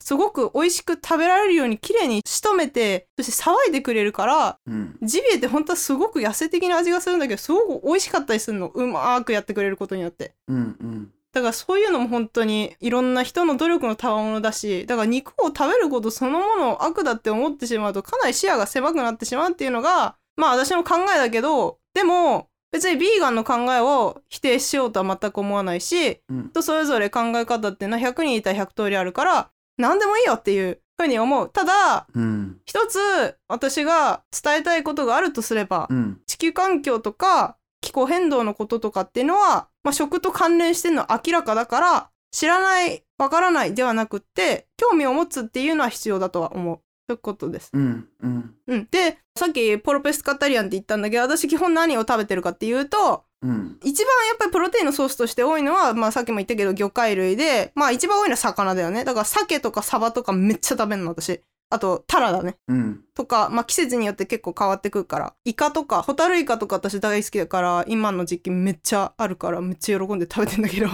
[0.03, 4.71] すごく美味しく食べられるように綺麗に仕留めて、そして騒いでくれるから、う。
[4.71, 4.97] うん。
[5.01, 8.67] ジビエって本当はすごく野生的な味がするんだけど、すごく美味しかったりするの。
[8.69, 10.33] うまーくやってくれることによって。
[10.47, 11.13] うんうん。
[11.33, 31.49] だからそういうのも本当にいろんな人の努力の賜物だし、だから肉を食べることそのものを悪だって思ってしまうとかなり視野が狭くなってしまうっていうのが、まあ私の考えだけど、でも別にビーガンの考えを否定しようとは全く思わないし、うん人それぞれ考え方っていうのは100人いたら100通りあるから、何でもいいよっていうふうに思う。
[31.49, 32.57] ただ、うん。
[32.65, 36.21] 一つ私が伝えたいことがあるとすれば、うん。
[36.27, 46.79] 地球環境とか気候変動のこととかっていうのは、まあ、食と関連してるのは明らかだから知らないわからないではなくって興味を持つっていうのは必要だとは思う。
[47.11, 47.69] そういうことです。
[47.73, 48.07] うん。
[48.21, 48.55] うん。
[48.67, 53.77] うん、でさっきポロペスカタリアンって言ったんだけど私基本何を食べてるかっていうとうん。
[53.83, 61.41] 一番やっぱりプロテインのソースとして多いのは、まあ、さっきも言ったけど魚介類でまあ一番多いのは魚だよねだから鮭とかサバとかめっちゃ食べるの私
[61.71, 63.01] あとタラだねうん。
[63.15, 70.87] とか、まあ、季節によって結構変わってくるからイカとかホタルイカとか私大好きだから今の時期めっちゃあるからめっちゃ喜んで食べてんだけど、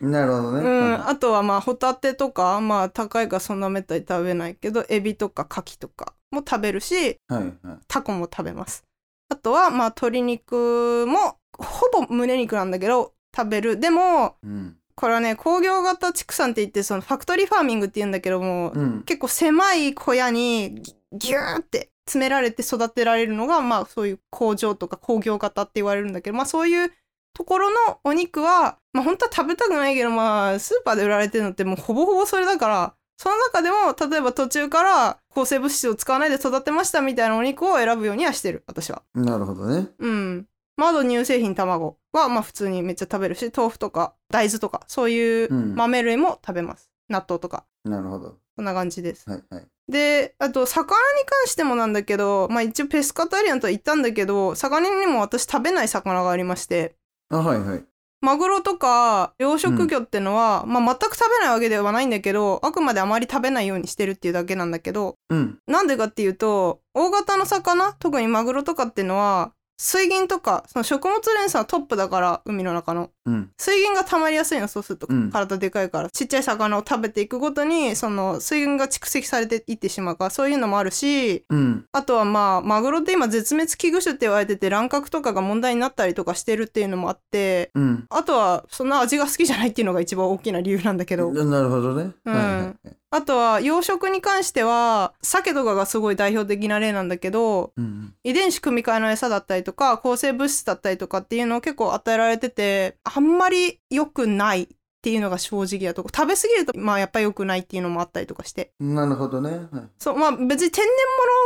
[0.00, 0.60] なるほどね。
[0.60, 7.78] うん、あとはまあホタテとかまあ高いからそんなめったに食べないけどエビとかカキとかも食べるしはいはい。
[7.86, 8.84] タコも食べます
[9.28, 14.76] あとはまあ鶏肉もほぼ胸肉なんだけど食べるでもうん。
[14.96, 19.02] これはね工業型畜産って言ってそのファクトリーファーミングって言うんだけども、うん。
[19.02, 26.92] 結構狭い小屋にギギューって詰められて育てられるのがまあそういう工場とか工業型って言われるんだけどまあそういう
[27.34, 39.02] ところのお肉はまあ本当は食べたくないけどまあスーパーで売られてるのってもうほぼほぼそれだからその中でも例えば途中から抗生物質を使わないで育てましたみたいなお肉を選ぶようにはしてる私は。
[39.14, 39.88] なるほどね。
[39.98, 40.46] うん。
[40.76, 46.90] まあ、あと乳製品卵はまあ普通にめっちゃ食べるし豆腐とか大豆とかそういううん豆類も食べます。
[47.08, 48.36] 納豆とかなるほど。
[48.56, 49.28] こんな感じです。
[49.28, 49.66] はいはい。
[49.88, 50.94] で、あと、魚に
[51.26, 56.96] 関してもなんだけど、まあ一応ペスカタリアンとは言ったんだけど、魚にも私食べない魚がありまして、
[57.30, 57.84] あ、はいはい。
[58.22, 65.58] マグロとか養殖魚ってのは、まあ全く食べないわけではないんだけど、あくまであまり食べないようにしてるっていうだけなんだけど、うん。
[65.66, 73.10] なんでかっていうと、大型の魚、特にマグロとかっていうのは、水銀とか、その食物連鎖のトップだから、海の中の。
[73.26, 73.50] うん。
[73.58, 75.30] 水銀が溜まりやすいの、そうするとうん。
[75.30, 76.10] 体でかいから。
[76.10, 81.84] ちっちゃい魚を食べていくごとに、その水銀が蓄積されていってしまうから、そういうのもあるし、うん。
[81.92, 88.06] あとはまあ、マグロって今絶滅危惧種って言われてて、乱獲とかが問題になったりとかしてるっていうのもあって、うん。
[88.08, 91.30] あとはそんな味が好きじゃないっていうのが一番大きな理由なんだけど。
[91.32, 92.12] なるほどね。
[92.24, 92.96] うんはいはい。
[93.16, 98.14] あとは養殖に関しては、鮭とかがすごい代表的な例なんだけど、うん。
[98.24, 104.68] 遺伝子組み換えの餌だったりとか、抗生物質だったりとかっていうのを結構与えられてて、あんまり良くないっ
[105.06, 109.50] っていうのが正直なとこ食べ過ぎるとまあやっぱ良くないっていうのもあったりとかしてなるほどね。
[109.50, 109.68] はい
[110.00, 110.86] そうまあ別に天然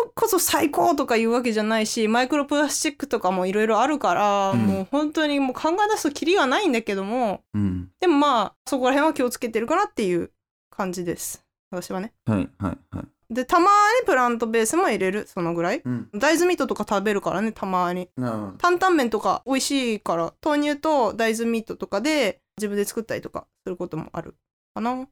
[0.04, 7.90] 物こそ最高とかいうわけじゃないしマイクロプラスチックとかもいろいろあるから、うんもう本当にもう考え出すとキリがないんだけどもうん。
[8.00, 10.30] でもまあそこら辺は気をつけてるかなっていう
[10.70, 13.34] 感じです私はねはいはいはい。
[13.34, 16.08] でたまにプラントベースも入れるそのぐらいうん。
[16.14, 18.52] 大豆ミートとか食べるからねたまになるほど。
[18.58, 24.34] 担々麺とか美味しいから豆乳と大豆ミートとかで自分で作ったりとかすることもある
[24.74, 25.06] かなほう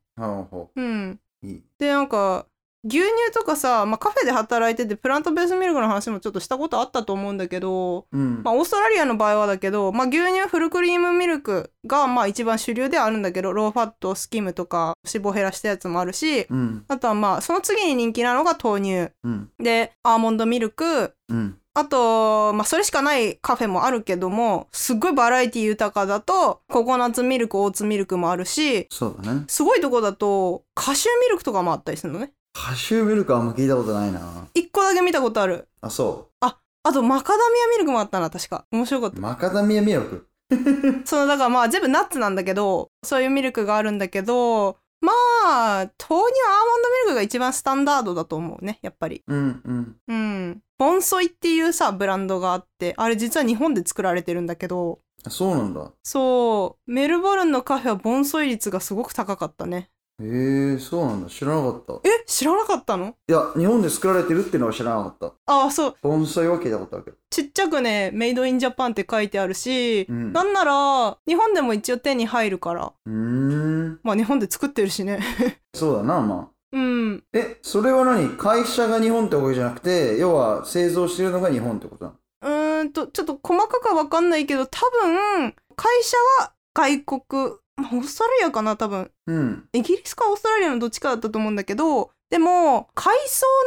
[0.50, 1.46] ほうんう。
[1.46, 1.62] いい。
[1.78, 2.46] でなんか
[2.84, 8.42] 牛乳とかさ、まあ、カフェで働いててプラントベースミルクの話もちょっとしたことあったと思うんだけど、うん。
[8.44, 16.84] まあ、オーストラリアの場合はだけど、まあ、牛乳フルクリームミルクがまあ一番主流ではあるんだけどローファットスキムとか脂肪減らしたやつもあるしうん。
[16.88, 19.50] あとはまあその次に人気なのが豆乳うん。
[19.58, 21.58] でアーモンドミルクうん。
[21.74, 29.44] あと、まあ、それしかないカフェもあるけども、すっごいバラエティ豊かだと、ココナッツミルク、オーツミルクもあるし、そうだね。
[29.46, 32.32] すごいとこだと、カシューミルクとかもあったりするのね。
[32.66, 34.48] カシューミルクあんま聞いたことないな。
[34.52, 35.68] 一個だけ見たことある。
[35.80, 38.64] あ、そあと、マカダミアミルクもあったな、確か。
[38.72, 39.20] 面白かっう。
[39.20, 40.26] マカダミアミルク？
[40.48, 40.56] た。
[41.06, 46.24] その、だからまあ、全部ナッツなんだけど、そういうミルクがあるんだけど、まあ、豆乳アーモンドミ
[47.04, 49.22] ルクが一番スタンダードだと思うね、やっぱり。
[49.26, 49.96] うんうん。
[50.09, 50.62] うん。
[50.78, 55.92] ボンソイっていうさ、ブランドがあって、あれ実は日本で作られてるんだけど、あそうなんだ。
[56.02, 59.90] そう、メルボルンのカフェはボンソイ率がすごく高かったね。
[60.20, 61.30] へえ、そうなんだ。
[61.30, 61.94] 知らなかった。
[62.02, 63.14] え、知らなかったの？
[63.28, 65.26] いや、日本で作られてるっていうのは知らなかった。
[65.52, 65.94] ああ、そう。
[66.02, 67.16] 盆栽は聞いたことあるけど。
[67.30, 72.92] ちっちゃくね、メイドインジャパンって書いてあるし、うんなんなら、日本でも一応手に入るから。
[73.06, 74.00] うーん。
[74.02, 75.20] まあ日本で作ってるしね。
[75.74, 76.54] そうだな、まあ。
[76.72, 77.24] うん。
[77.32, 78.36] え、それは何？
[78.36, 82.16] 会社が日本ってわけじゃなくて、要は製造してるのが日本ってことなの？
[82.80, 89.10] うーんと、ちょっと細かくはわかんないけど、多分、会社は外国、まあオーストラリアかな、多分。
[89.26, 89.68] うん。
[89.72, 93.20] イギリスかオーストラリアのどっちかだったと思うんだけど、でも、海藻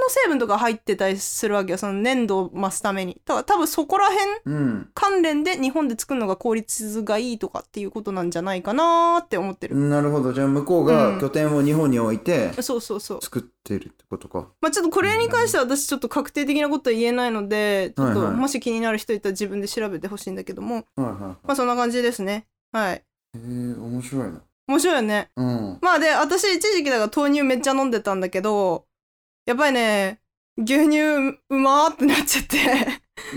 [0.03, 1.79] の成分とか入ってたりするわけよ。
[1.79, 3.19] その粘度を増すために。
[3.25, 4.89] だから多分そこら辺うん。
[4.93, 9.75] 関連で日本で作るのが効率がいいとかっていうことなんじゃないかなーって思ってる。
[9.75, 10.31] なるほど。
[10.31, 13.21] じゃあ向こううんが拠点を日本に置いてそうそうそう。
[13.23, 14.49] 作ってるってことか。
[14.61, 21.17] まあちょっとこれに関しては私ちょっと確定的なことは言えないので、ちょっともし気になる人いたら自分で調べてほしいんだけども、はいはい。
[21.17, 22.45] まあそんな感じですね。
[22.71, 23.03] はい。
[23.35, 24.41] へえ、面白いな。
[24.67, 25.29] 面白いよね。
[25.35, 25.77] うん。
[25.81, 28.85] まあで、私一時期だから豆乳めっちゃ飲んでたんだけど、
[29.45, 30.19] やっぱりね、
[30.57, 30.99] 牛乳
[31.49, 32.57] うまーってなっちゃって。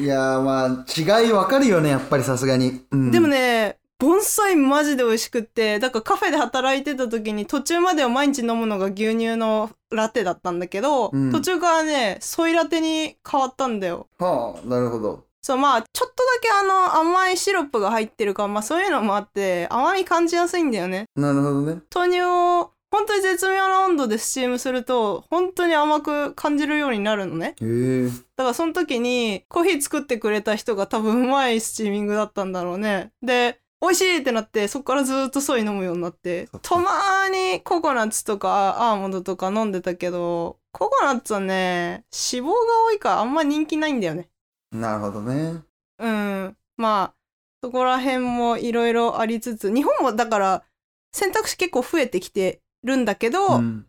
[0.01, 2.85] いやーまあ、違いわかるよね、やっぱりさすがに。
[2.91, 14.09] うん、でもね、盆栽マジで美味しくって、だからカフェで働いてた時に途中までは毎日飲むのが牛乳のラテだったんだけど、うん途中からね、ソイラテに変わったんだよ。
[14.19, 15.25] はあ、なるほど。
[15.45, 21.05] そう、まあ、ちょっとだけあの、甘いシロップが入ってるから、まあそういうのもあって、甘み感じやすいんだよね。
[21.17, 21.83] なるほどね。
[21.95, 27.57] 豆乳を、本当に絶妙な温度でスチームすると、本当に甘く感じるようになるのね。
[27.61, 28.09] へえ。
[28.37, 33.13] だからその時にコーヒー作ってくれた人が多分うまいスチーミングだったんだろうね。
[33.21, 42.55] で、美味しいってなってそこからずっとソイ飲むようになってたまーにココナッツとかアーモンドとか飲んでたけどココナッツはね脂肪が
[42.89, 44.31] 多いからあんま人気ないんだよね
[44.75, 45.63] なるほどね。
[45.99, 47.15] うんまあ
[47.63, 50.65] そこら辺もいろいろありつつ日本もだから
[51.13, 53.87] 選択肢結構増えてきてるんだけど、うん。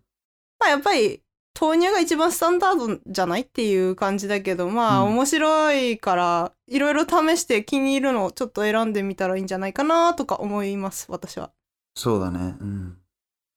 [0.60, 1.22] まあやっぱり
[1.60, 11.52] 豆乳が一番スタンダードじゃないっていう感じだけどまあうん面白いからいろいろ試して気に入るのをちょっと選んでみたらいいんじゃないかなとか思います私は。
[11.96, 12.56] そうだね。
[12.60, 12.98] うん。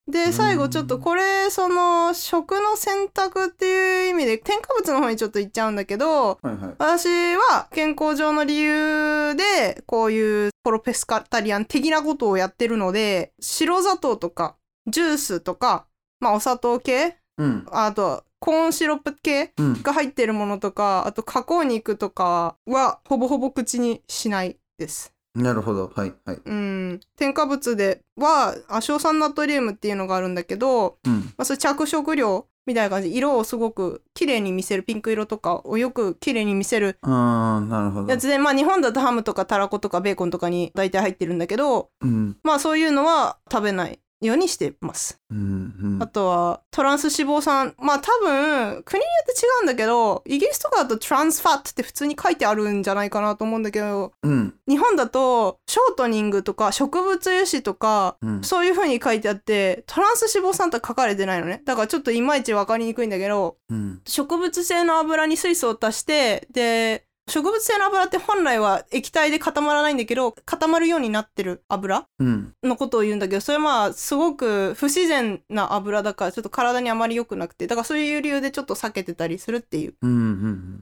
[0.09, 6.75] で最後ちょっとこれその食の選択っていう意味で添加物の方にちょっと言っちゃうんだけどはいはい。
[6.79, 14.57] 私は健康上の理由でこういうプロペスカタリアン的なことをやってるので白砂糖とか
[14.87, 15.87] ジュースとか
[16.21, 17.67] まあお砂糖系うん。
[17.71, 19.83] あとコーンシロップ系うん。
[19.83, 25.13] が入ってるものとかあと加工肉とかはほぼほぼ口にしないです。
[25.43, 25.91] なるほど。
[25.95, 26.41] はいはい。
[26.45, 31.13] うん、添加物では亜硝酸ナトリウムっていうのがあるんだけど、うん。
[31.15, 38.19] まあ、それ着色料みたいな感じ色をすごく綺麗に見せるピンク色とかをよく綺麗に見せるああ、なるほどや。
[38.19, 42.37] つでまあ日本だとハムとかたらことかベーコンとかに大体入ってるんだけどうん。
[42.43, 45.21] まあそういうのは食べないようにしてます。
[45.31, 45.39] うん。
[45.39, 54.55] うんあとはトランス脂肪酸まあ多分国によって違うんだけどイギリスとかだとトランスファットって普通に書いてあるんじゃないかなと思うんだけどうん。
[54.69, 58.43] 日本だとショートニングとか植物油脂とかうん。
[58.43, 64.01] そういう風に書いてあってトランス脂肪酸とは書かれてないのねだからちょっといまいち分かりにくいんだけどうん。
[64.07, 72.53] 植物性の油に水素を足してで植物性の油って本来は液体で固まらないんだけど固まるようになってる油うん。
[72.63, 79.95] のことを言うんだけどそれはまあすごく不自然な油だからちょっと体にあまり良くなくてだからそういう理由でちょっと避けてたりするっていう。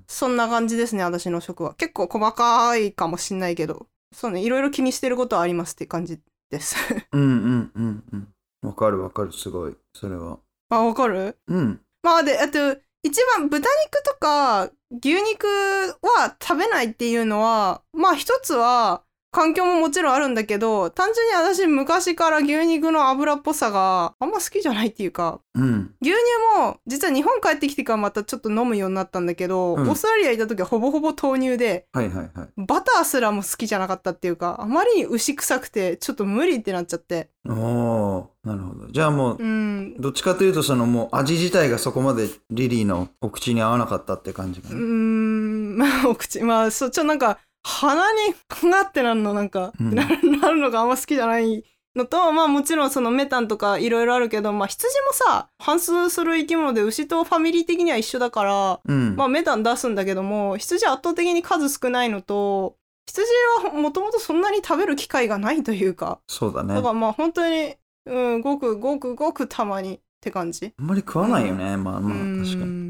[0.08, 6.20] そんな感じですね私の食は結構細かいかもしんないけどそうねいろいろ気にしてることはありますって感じ
[6.50, 6.76] です
[7.12, 7.20] うん。
[7.20, 7.72] うん。
[7.74, 8.04] うん。
[8.12, 8.28] うん。
[8.62, 9.76] わかるわかる、すごい。
[9.94, 10.38] それは。
[10.70, 11.36] あわかる？
[11.48, 11.80] うん。
[12.02, 12.76] まあであと
[13.06, 14.68] 一番豚肉とか
[15.00, 19.04] 牛肉は食べないっていうのはまあ一つは
[19.36, 25.94] 環境ももちろんあるんだけど単純に私昔から牛肉の油っぽさがあんま好きじゃないっていうかうん。
[26.00, 26.18] 牛乳
[26.58, 32.48] も実は日本帰ってきてからまたちょっと飲むようになったんだけど、うんオーストラリアいた時はほぼほぼ豆乳ではいはいはい。
[32.56, 38.86] バターすらも好きじゃなかったっていうかあまりに牛臭くてちょっと無理ってなっちゃっておおなるほど。
[38.88, 44.80] じゃあもうう、んどっちかというと、そのもう味自体がそこまでリリーのお口に合わなかったって感じかうーな。
[44.80, 47.38] んまあお口まあそうちょなんか
[47.68, 48.34] 鼻に
[48.70, 51.64] ガってなるのなんか、うんななるのがあんま好きじゃない
[51.96, 59.16] のとまあもちろんそのメタンとかいろいろあるけどまあ羊もさ反数する生き物で牛とファミリー的には一緒だからうん。
[59.16, 62.76] まあメタン出すんだけども羊は圧倒的に数少ないのと
[63.08, 63.26] 羊
[63.64, 66.74] はもともとそんなに食べる機会がないというかそうだね。
[66.74, 67.74] だからまあ本当に
[68.06, 71.76] うんごくごくごくたまにって感じあんまり食わないよね。
[71.76, 72.85] まあまあ、うん確かに。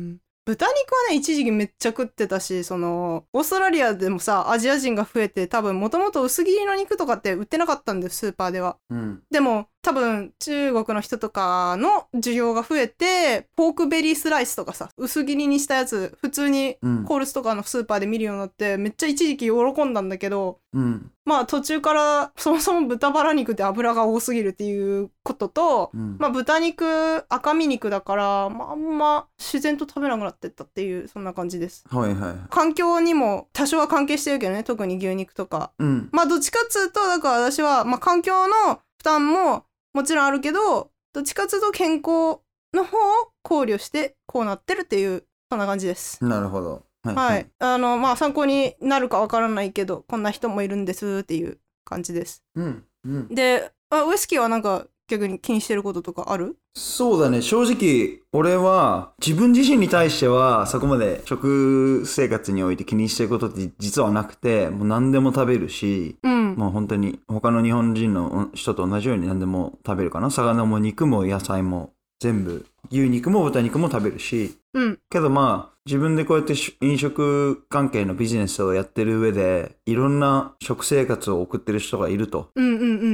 [0.46, 9.22] 豚肉はね一時期めっちゃ食ってたしそのオーストラリアでもさアジア人が増えて多分もともと薄切りの肉とかって売ってなかったんですスーパーではうん。
[9.28, 17.04] でも多分中国の人とかの需要が増えてポークベリースライスとかさ薄切りにしたやつ普通にうん。
[17.04, 21.12] コールスとかのスーパーで見るようになってめっちゃ一時期喜んだんだけどうん。
[21.24, 26.16] まあ途中からそもそも豚バラ肉って脂が多すぎるっていうこととうん。
[26.18, 32.34] まあ豚肉赤身肉だから、まあ、あんま自然と食べなくなってったっていうそんな感じですはいはい。
[32.50, 36.08] 環境にも多少は関係してるけどね特に牛肉とかうん。
[36.10, 39.65] まあどっちかっつうとだから私は、まあ、環境の負担も
[39.96, 42.40] もちろんあるけどどっちかっつうと健康
[42.74, 46.84] の方を考慮してこうなってるっていうそんな感じですなるほど。
[47.02, 47.50] はいはい。
[47.60, 52.84] あのまあ参考になるかわからないけどこんな人もいるんですっていう感じですうん。
[53.06, 53.28] うん。
[53.28, 56.56] であウイスキーはなんか逆に気にしてることとかある？
[56.74, 57.40] そうだね。
[57.42, 66.54] 正直俺は自分自身に対してはそこまで食生活において気にしてることって実はなくてもう何でも食べるしうん。
[66.56, 70.30] もう本当に他の日本人の人と同じように何でも食べるかな。
[70.30, 72.66] 魚も肉も野菜も全部。
[72.90, 74.58] 牛肉も豚肉も食べるし。
[74.74, 74.98] うん。
[75.10, 82.50] けどまあ自分でこうやってし飲食関係のビジネスをやってる上でいろんな食生活を送ってる人がいると、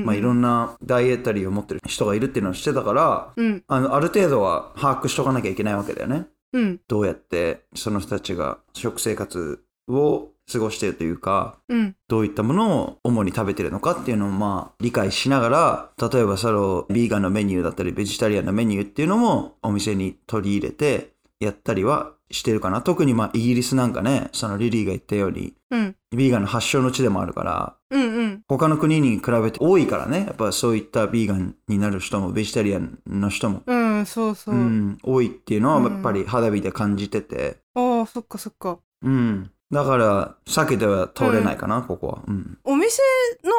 [0.04, 3.62] まあ、いろんなダイエッタリーを持ってる人がいるっていうのを知ってたからうん。
[3.68, 6.26] あのある程度は把握しとかなきゃいけないわけだよね。
[6.52, 6.80] うん。
[6.88, 11.96] どうやってその人たちが食生活を過ごしているというかうん。
[12.08, 22.80] どういったものを主に食べてるのかっていうのをまあ理解しながら例えばそのビーガンのメニューだったりベジタリアンのメニューっていうのもお店に取り入れてやったりはしてるかな。
[22.82, 25.96] 特にまあイギリスなんかねそのリリーが言ったようにうん。
[26.14, 28.42] ビーガンの発祥の地でもあるからうんうん。
[28.48, 30.24] 他の国に比べて多いからね。
[30.26, 35.92] やっぱそういったビーガンになる人もベジタリアンの人もうんそうそう、うん、多いっていうのはうん。
[35.92, 38.78] やっぱり肌身で感じてて、ああそっかそっか。
[39.02, 43.00] うん、だから避けては通れないかな、ここは、うん、お店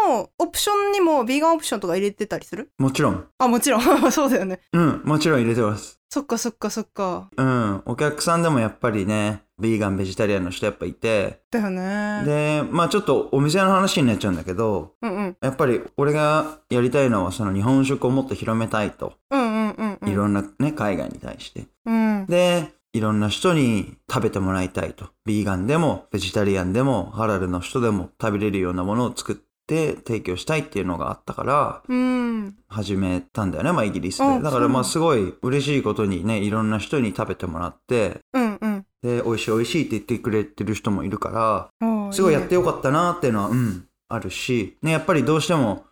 [0.08, 2.70] のオプションにもビーガンオプションとか入れてたりする？
[2.78, 3.82] もちろん、あもちろん。
[4.12, 4.60] そうだよね。
[4.74, 7.30] うん、もちろん入れてます、そっかそっかそっか。
[7.36, 11.42] うん、お客さんでもやっぱりねビーガンベジタリアンの人やっぱいて。
[11.50, 12.24] だよね。
[12.26, 15.38] でまあちょっとお店の話になっちゃうんだけどうんうん。
[15.42, 20.10] やっぱり俺がやりたいのはその日本食をもっと広めたいと、うんうんうんうん。
[20.10, 21.66] いろんなね海外に対して。
[21.86, 22.26] うん。
[22.28, 25.08] でいろんな人に食べてもらいたいと。
[25.26, 29.36] ビーガンでも、ベジタリアンでも、ハラルの人でも食べれるようなものを作っ
[29.66, 32.56] て提供したいっていうのがあったから、うん。
[32.68, 34.44] 始めたんだよね、まあイギリスあで。
[34.44, 38.86] だからまあそすごい嬉しいことにね、いろんな人に食べてもらって、うんうん。
[39.02, 45.86] で、美味しい美味しいって言ってくれてる人もいるから、すごいやってねよかったなっていうのは、うん、あるし、ね、やっぱりどうしても、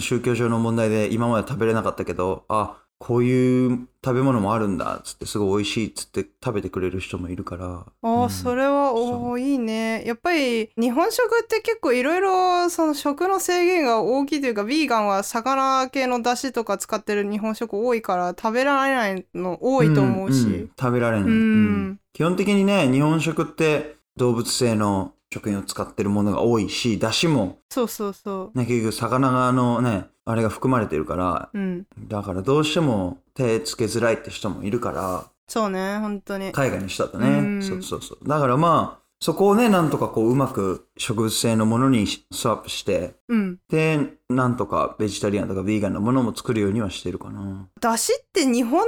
[0.00, 7.66] 宗教上の問題で今まで食べれなかったけど、あ、こういう食べ物もあるんだっつってすごい美味しいっつって食べてくれる人もいるから。
[7.66, 8.30] ああ、うん。
[8.30, 10.04] それはおーいいね。
[10.04, 21.32] やっぱり日本食って結構いろいろその食の制限が大きいというかビーガンは魚系の出汁とか使ってる日本食多いから食べられないの多いと思うし、んん食べられない、うん。
[21.32, 22.00] うん。
[22.12, 31.86] 基本的にね日本食って動物性の食品を使ってるものが多いしだしも、そうそうそね、結局魚のねあれが含まれてるからううん。
[32.06, 36.52] だからどうしても手つけづらいって人もいるからそうね本当に。
[36.52, 37.62] 海外の人だとね、うん。
[37.62, 38.28] そうそうそう。
[38.28, 43.58] だからまあそこをね、なんとかこう、うまく植物性のものにスワップして、うん。
[43.68, 43.98] で、
[44.28, 47.68] なんとかベジタリアンとかビーガンのものも作るようにはしてるかな。
[47.80, 48.86] だしって日本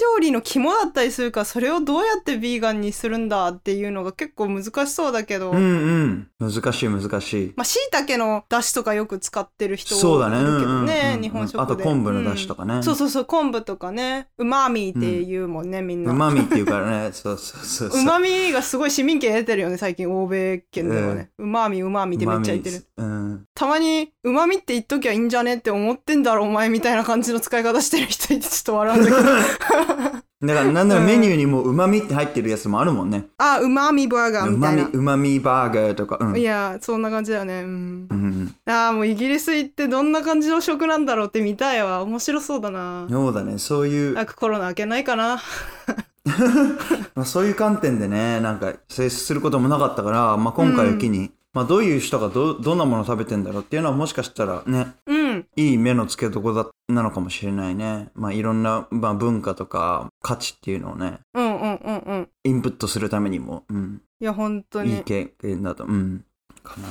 [0.00, 5.64] 料理の肝だったりするから、それをどうやってビーガンにするんだっていうのが結構難しそうだけど、うんう
[6.04, 6.28] ん。
[6.38, 7.52] 難しい難しい。
[7.56, 11.62] まあ、椎茸の出汁とかよく使ってる人そうだねいるけどうんうんうんね、うん日本食で。
[11.62, 14.28] あと昆布の出汁とかねうんそうそうそう、昆布とかね。
[14.38, 16.12] うまみって言うもんね、みんな。
[16.12, 18.00] うまみっていうからね、 そうそうそうそう。
[18.00, 21.30] うまみがすごい市民権得てるよね、最近、欧米圏ではね。
[21.38, 22.84] うまみ、うまみってめっちゃ言ってる。
[22.96, 23.44] うん。
[23.54, 29.28] たまに、うまみって言っときゃいいんじゃねって思ってんだろ、お前みたいな感じの使い方してる人いてちょっと笑うんだけど。
[30.40, 33.26] だからなんならメニューにもうまみって入ってるやつもあるもんね。
[33.38, 34.88] あ、うまみバーガーみ、みたいな。
[34.92, 36.18] うまみバーガーとか。
[36.20, 36.38] うん。
[36.38, 37.62] いや、そんな感じだよね。
[37.62, 38.14] うんう。
[38.14, 42.02] ん、ああ、もうイギリス行ってどんな感じの食なんだろうって見たいわ。
[42.02, 43.08] 面白そうだな。
[43.10, 45.40] そうだね、そういう、早くコロナ明けないかな。
[47.16, 55.46] まあ、そういう観点でね、なんか接することもなかったから、まあ、今回を機に、まあ、どういう人がどどんなものを食べてんだろうっていうのはもしかしたらね、うん。
[55.56, 58.10] いい目の付けどころだなのかもしれないね。
[58.14, 62.28] まあ、いろんな、まあ、文化とか価値っていうのをね、うんうんうんうん。
[62.44, 64.98] インプットするためにも、うん、いや、本当に。
[64.98, 66.24] いい経験だと、うん、
[66.62, 66.86] かな。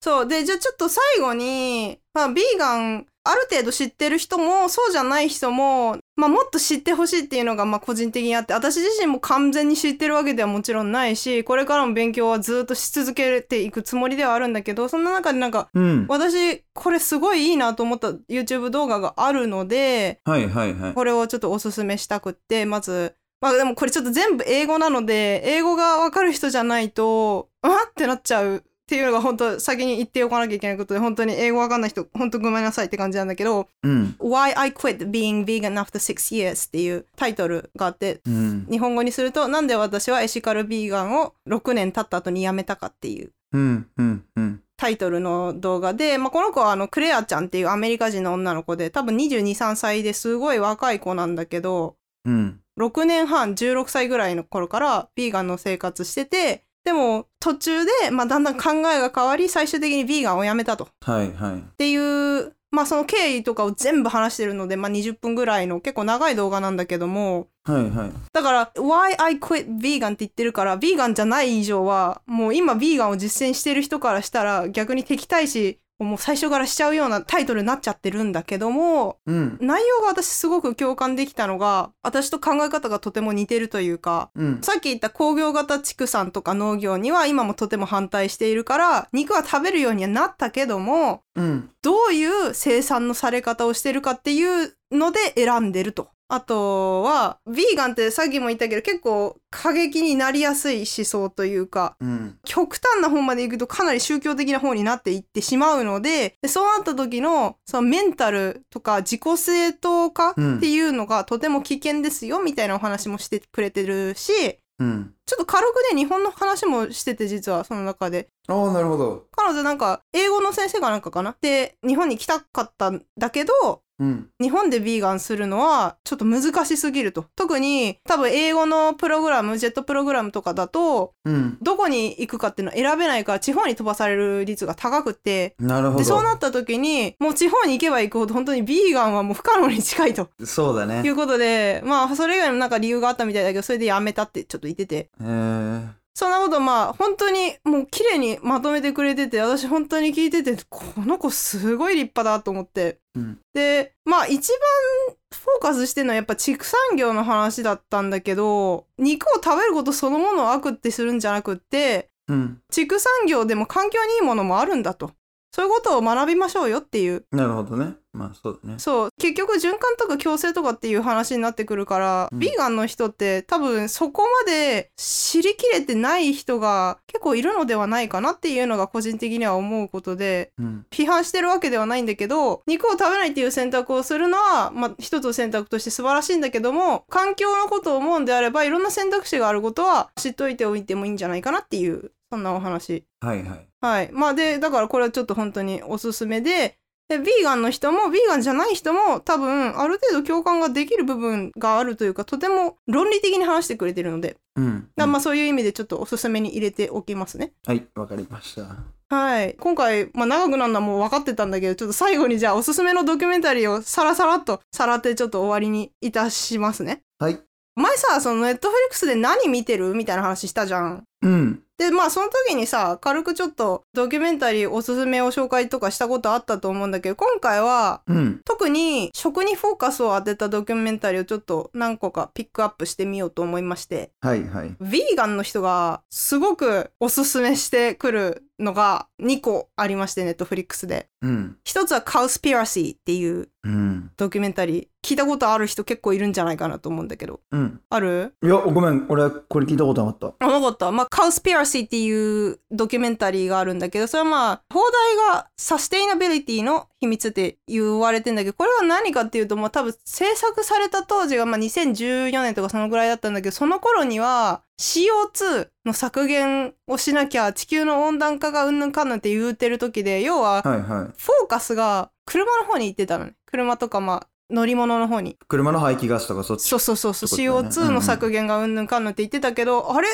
[0.00, 0.26] そう。
[0.26, 16.06] で、じゃあちょっと最後に、まあ、ビーガン、ある程度知ってる人も、そうじゃない人も、まあ、もっと知ってほしいっていうのが、まあ、個人的にあって、私自身も完全に知ってるわけではもちろんないし、これからも勉強はずっとし続けていくつもりではあるんだけど、そんな中でなんか、うん。
[16.08, 20.92] 私、これすごいいいなと思った YouTube 動画があるので、はいはいはい。
[20.94, 34.16] これをちょっとおすすめしたくって、まず、まあでもこれちょっと全部英語なので、英語がわかる人じゃないと、あってなっちゃうっていうのが本当先に言っておかなきゃいけないことで、本当に英語わかんない人、本当ごめんなさいって感じなんだけど、うん。
[34.18, 38.66] Why I Quit Being Vegan After Six Years っていうタイトルがあって、うん。
[38.68, 43.86] 日本語にすると、なんで私はエシカルビーガンを6年経った後にやめたかっていううん。
[43.96, 44.24] うん。
[44.34, 44.60] うん。
[44.76, 52.60] タイトルの動画で、まあ、この子はあのクレアちゃんっていうアメリカ人の女の子で多分22、3歳ですごい若い子なんだけどうん。
[52.80, 60.84] 6年半16歳ぐらいの頃からビーガンの生活しててでも途中で、まあ、だんだん考えが変わり最終的にビーガンをやめたと。
[60.84, 61.62] っはいはい。
[61.76, 68.12] ていう、まあ、その経緯とかを全部話してるので、まあ、20分ぐらいの結構長い動画なんだけどもはいはい。
[68.32, 79.58] だから、why I quit vegan って言ってるから、ビーガンじゃない以上は、もう今ビーガンを実践してる人からしたら逆に敵対視をもう最初からしちゃうようなタイトルになっちゃってるんだけども、うん。
[79.60, 84.60] 内容が私すごく共感できたのが、私と考え方がとても似てるというか、うん。
[84.62, 91.70] さっき言った工業型畜産とか農業には今もとても反対しているから、肉は食べるようにはなったけども、うん。
[91.82, 96.10] どういう生産のされ方をしてるかっていうので選んでると。
[96.32, 102.38] あとは、ビーガンってさっきも言ったけど結構過激になりやすい思想というか、うん。
[102.44, 114.32] 極端な方まで行くとかなり宗教的な方になっていってしまうので、でそうなった時のそのメンタルとか自己正当化っていうのがとても危険ですよみたいなお話もしてくれてるし、
[114.78, 115.12] うん。
[115.26, 118.28] ちょっと軽くね、日本の話もしてて実はその中で。
[118.48, 119.26] ああ、なるほど。
[119.32, 121.36] 彼女なんか英語の先生かなんかかな？
[121.40, 124.28] で、日本に来たかったんだけど、うん。
[124.40, 127.26] 日本でビーガンするのはちょっと難しすぎると。
[127.36, 131.58] 特に多分英語のプログラム、ジェットプログラムとかだと、うん。
[131.60, 135.98] どこに行くかっていうのを選べないから地方に飛ばされる率が高くて、なるほど。
[135.98, 141.02] で、そうなった時に、もう地方に行けば行くほど本当にビーガンはもう不可能に近いとそうだね。
[141.04, 145.10] いうことで、まあそれ以外のなんか理由があったみたいだけど、それでやめたってちょっと言ってて。
[145.20, 152.98] えー、そんなことまあ本当にもう綺麗にまとめてくれてて、私本当に聞いてて、この子すごい立派だと思って。
[153.14, 153.38] うん。
[153.54, 162.60] で、まあ一番フォーカスしてるのはやっぱ畜産業の話だったんだけど、肉を食べることそのものを悪ってするんじゃなくって、うん。
[162.70, 165.12] 畜産業でも環境にいいものもあるんだと。
[165.52, 167.24] そういうことを学びましょうよっていう。
[167.32, 167.94] なるほどね。
[168.12, 168.78] まあ、そうだね。
[168.78, 169.10] そう。
[169.18, 180.86] 結局循環とか共生とかっていう話になってくるから、うんビーガンの人って多分そこまで知りきれてない人が結構いるのではないかなっていうのが個人的には思うことで、うん。
[180.90, 193.04] 批判してるわけではないんだけど、肉を食べないっていう選択をするのは、まあ、一つの選択として素晴らしいんだけども、環境のことを思うんであれば、いろんな選択肢があることは知っといておいてもいいんじゃないかなっていう、そんなお話。
[193.20, 193.69] はいはい。
[193.80, 194.10] はい。
[194.12, 196.76] まあで、だからこれはちょっと本当におすすめで、
[197.08, 204.88] でビーガンの人も、ビーガンじゃない人も、多分、ある程度共感ができる部分があるというか、とても論理的に話してくれてるので、うん。
[204.94, 207.52] だまあそういう意味でちょっとおすすめに入れておきますね。
[207.66, 208.76] はい、わかりました。
[209.12, 209.56] はい。
[209.58, 217.02] 今回、まあ長くなるのはもう分かってたんだけど、ちょっと最後にじゃあおすすめのドキュメンタリーをさらさらっとさらってちょっと終わりにいたしますね。
[217.18, 217.40] はい。
[217.74, 219.94] 前さ、そのネットフリックスで何見てる？
[219.94, 221.02] みたいな話したじゃん。
[221.22, 221.62] うん。
[221.80, 228.40] でまあその時にさ軽くちょっとドキュメンタリーおすすめを紹介とかしたことあったと思うんだけど今回はうん。
[228.44, 234.68] 特に食にフォーカスを当てたドキュメンタリーをちょっと何個かピックアップしてみようと思いましてはいはい。
[234.68, 241.56] ヴィーガンの人がすごくおすすめしてくるのが2個ありましてネットフリックスでうん。
[241.64, 244.10] 一つはカウスピラシーっていううん。
[244.16, 247.80] ドキュメンタリー聞いたことある人結構いるんじゃないかなと思うんだけどうん。
[247.90, 248.34] ある？
[248.42, 249.06] いや、ごめん。
[249.08, 250.46] 俺、これ聞いたことなかった。
[250.46, 250.90] あなかった。
[250.92, 270.62] まあ、カウスピラシーっていうドキュメンタリーがあるんだけど、それはまあ、放題がサステイナビリティの秘密って言われてんだけど、これは何かっていうと、まあ多分制作された当時がまあ2014年とかそのぐらいだったんだけど、その頃には CO2 の削減をしなきゃ地球の温暖化がうんぬんかんぬんって言うてる時で、要は。
[270.62, 273.34] フォーカスが車の方に行ってたのね。
[273.46, 275.36] 車とかまあ、乗り物の方に。
[275.48, 276.68] 車の排気ガスとかそっち？
[276.68, 280.08] そうそうそうそう、ね CO2 の削減がうんぬんかんぬんって言ってたけど、あれ？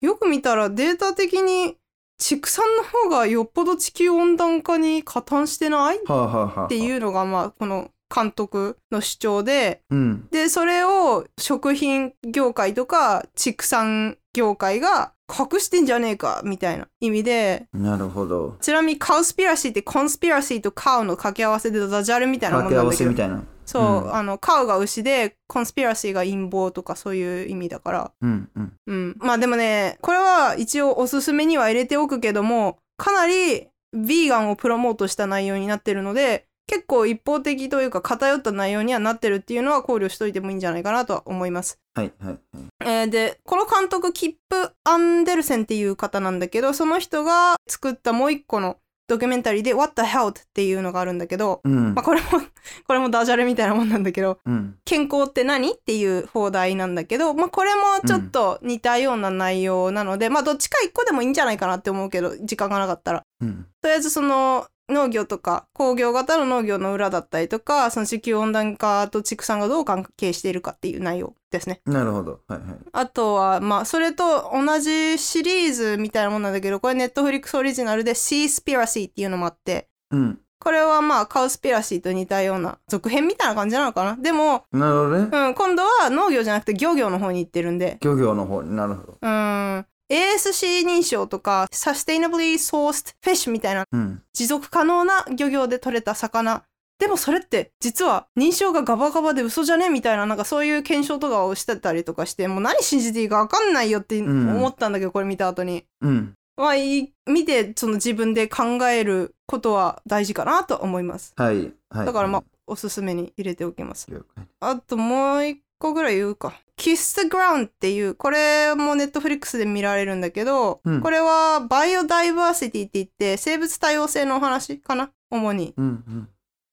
[0.00, 1.76] よく見たらデータ的に
[2.18, 5.98] 畜産の方がよっぽど地球温暖化に加担してない？
[5.98, 6.68] っはあ、はあはあ、。
[6.68, 10.28] ていううのがまあこの監督の主張でうん。
[10.30, 18.56] でそれを食品業界とか畜産業界が隠してんじゃねえかみたいな意味でなるほど。
[18.60, 23.42] ちなみにカウスピラシーってコンスピラシーとカウの掛け合わせでダジャレみたいなもんなんだけどせみたいな。
[23.66, 28.72] そう、うんあのカウが牛でコンスピラシーが陰謀とかそういう意味だからうんうん。
[28.86, 41.80] うん、まあでもねこれは一応おすすめには入れておくけどもかなりヴィーガンをプロモートした内容になってるので結構一方的というか偏った内容にはなってるっていうのは考慮しといてもいいんじゃないかなとは思います。
[41.94, 42.38] はいはいはい。
[42.82, 48.76] えーでこの監督キップ・アンデルセンっていう方なんだけどその人が作ったもう一個の
[49.08, 52.04] ドキュメンタリーで「What the Health」っていうのがあるんだけど、うんまあ、。
[52.04, 52.28] これも
[52.86, 54.76] これもダジャレみたいなもんなんだけどうん。
[54.84, 63.66] 健康って何っていう放題なんだけど、まあ、これもちょっと似たような内容なので、まあどっちか一個でもいいんじゃないかなって思うけど時間がなかったらうん。
[63.82, 71.80] とりあえずその農業とか工業型の農業の裏だったりとかその地球温暖化と畜産がどう関係しているかっていう内容ですね。
[71.86, 72.40] なるほど。
[72.48, 72.78] はいはい。
[72.92, 80.40] あとはまあそれと同じシリーズみたいなもんなんだけどこれネットフリックスオリジナルで「シースピラシー」っていうのもあってうん。
[80.62, 85.28] これはまあカウスピラシーと似たような続編みたいな感じなのかなでもなるほどね。
[85.32, 89.18] うん、今度は農業じゃなくて漁業の方に行ってるんで、漁業の方になるほど。
[89.22, 94.22] うん、ASC 認証とか、Sustainably Sourced Fish みたいなうん。
[94.32, 96.64] 持続可能な漁業で取れた魚。
[96.98, 105.86] でもそれって実は認証がガバガバで嘘じゃねみたいななんかそういう検証とかをしてたりとかしてもう何信じていいか分かんないよってうん思ったんだけど、これ見た後に。
[106.02, 106.34] うん。
[106.56, 111.32] まあ見てその自分で考えることは大事かなと思います。
[111.36, 111.72] はい。
[111.88, 112.06] はい。
[112.06, 114.10] だからまあおすすめに入れておきます。
[114.10, 114.46] 了解。
[114.60, 116.54] あともう一個ぐらい言うか。
[116.76, 125.74] Kiss the Ground っていう、これもネットフリックスで見られるんだけど、うんこれはバイオダイバーシティって言って生物多様性のお話かな主に。
[125.76, 126.28] うんうん。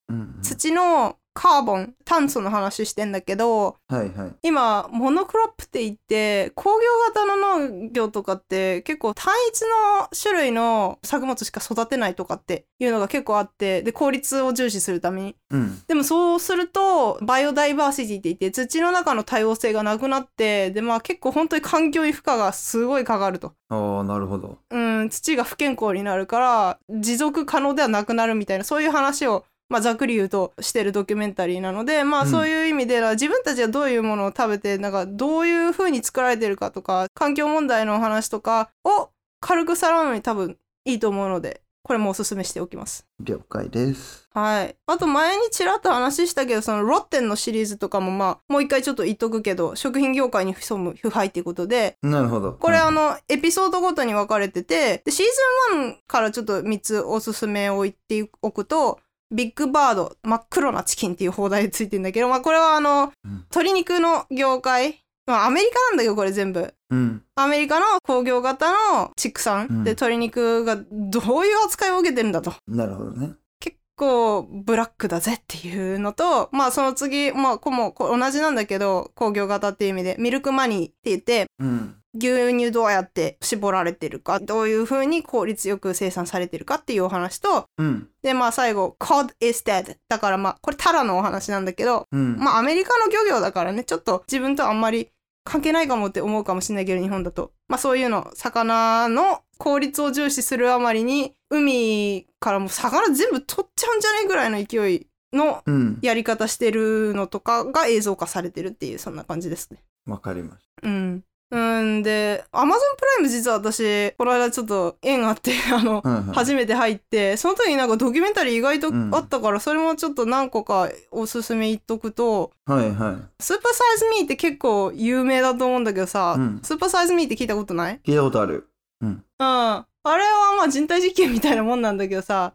[0.08, 0.38] うん。
[0.42, 4.32] 土のカーボン、炭素の話してんだけど、はいはい。
[4.42, 15.36] 今、モノクロップって言って、工業型の農業とかって結構単一の種類の作物しか育てないとかっていうのが結構あって、で、効率を重視するために。
[15.50, 15.80] うん。
[15.86, 23.52] でもそうするとバイオダイバーシティって言って土の中の多様性がなくなってでまあ結構本当に環境に負荷がすごいかかると。
[23.68, 24.58] ああ、なるほど。
[24.70, 39.10] うん土が不健康になるから持続可能ではなくなるみたいなそういう話を、まあ、ざっくり言うとしてるドキュメンタリーなのでまあうんそういう意味で、自分たちがどういうものを食べてなんかどういう風に作られてるかとか環境問題のお話とかを
[39.40, 43.06] 軽くさらうのに多分いいと思うのでこれもおすすめしておきます。
[43.18, 44.28] 了解です。
[44.34, 44.76] はい。
[44.86, 52.52] あと前にちらっと話したけど、そのロッテンのシリーズとかもまあ、もう一回ちょっと言っとくけど、食品業界に潜む腐敗っていうことで、なるほど。
[52.52, 55.26] これはいあの、エピソードごとに分かれてて、でシー
[55.72, 59.00] ズン1からちょっと3つおすすめを言っておくと、
[59.30, 66.72] ビッグバード、真っ黒なチキンっていう放題ついてんだけど、まあこれはあの、うん鶏肉の業界、まあアメリカなんだけどこれ全部。
[66.90, 67.22] うん。
[67.34, 72.54] アメリカの工業型の畜産うんで鶏肉がどういう扱いを受けてるんだと。
[72.66, 73.34] なるほどね。
[73.60, 81.97] 結構ブラックだぜっていうのとまあその次まあこもこ同じなんだけど工業型っていう意味でミルクマニーって言ってうん。
[82.20, 88.08] 牛乳どうやって絞られてるかどういう風に効率よく生産されてるかっていうお話とうん。
[88.22, 92.36] でまあ最後 Cod is dead だからまあこれタラのお話なんだけどうん。
[92.36, 95.08] まあアメリカの漁業だからねちょっと自分とあんまり
[95.44, 105.98] 関係ないかもって思うかもしれないけど日本だとまあそういうの魚の効率を重視するあまりに海からもう魚全部取っちゃうんじゃねえぐらいの勢いのうん。
[106.02, 109.82] やり方してるのとかが映像化されてるっていうそんな感じですね。
[110.06, 111.24] わかりましうん。
[111.50, 123.42] うんで、アマゾンプライム実は私、この間ちょっと縁あって、 あの、はいはい初めて入って、その時になんかドキュメンタリー意外とうんあったから、それもちょっと何個かおすすめ言っとくと、はいはい。
[123.42, 128.00] スーパーサイズミーって結構有名だと思うんだけどさ、うんスーパーサイズミーって聞いたことない？
[128.04, 128.68] 聞いたことある。
[129.00, 129.08] うん。
[129.08, 129.24] うん。
[129.40, 132.52] あれはまあ人体実験みたいなもんなんだけどさ、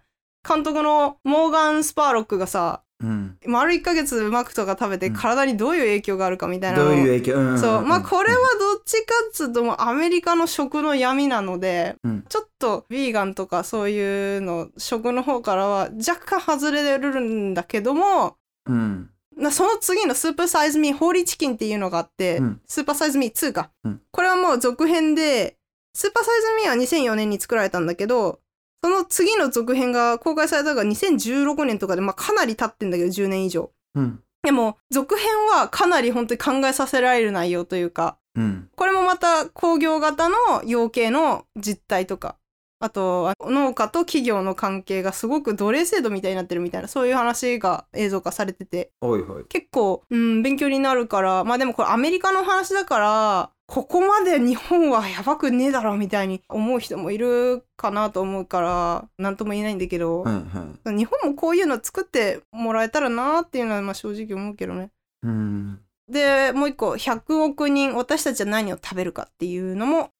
[0.48, 3.38] 監督のモーガン・スパーロックがさ、うん。
[3.46, 5.14] 丸1ヶ月マクとか食べてうん。
[5.14, 7.36] 体にどういう影響があるかみたいなどういう影響？
[7.36, 7.60] うん。
[7.60, 7.82] そう。
[7.82, 12.26] まあこれはどっちかっつうともうアメリカの食の闇なので、うん。
[12.30, 19.10] ちょっとヴィーガンとかそういうの食の方からは若干外れるんだけども、うん。
[19.36, 22.62] なその次のスーパーサイズミーホーリーチキンっていうのがあって、うん。
[22.66, 24.02] スーパーサイズミー2か、うん。
[24.12, 25.58] これはもう続編で
[25.96, 28.40] スーパーサイズミーは2004年に作られたんだけど
[28.84, 34.20] その次の続編が公開されたのが2016年とかで、まあ、かなり経ってんだけど10年以上うん。
[34.44, 38.70] でも続編はかなり本当に考えさせられる内容というかうん。
[38.76, 42.36] これもまた工業型の養鶏の実態とか
[42.82, 49.46] あとは農家と企業の関係がすごく奴隷制度みたいになってるみたいなそういう話が映像化されてておいおい。
[49.48, 60.96] 結構、うん、勉強になるからまあでもこれアメリカの話だからここまで日本はやばくねえだろみたいに思う人もいるかなと思うから何とも言えないんだけど、はいはい。
[60.96, 64.92] 日本もこういうの作ってもらえたらなっていうのはまあ正直思うけどね。
[65.24, 65.80] うん。
[66.08, 70.12] でもう一個100億人私たちは何を食べるかっていうのも。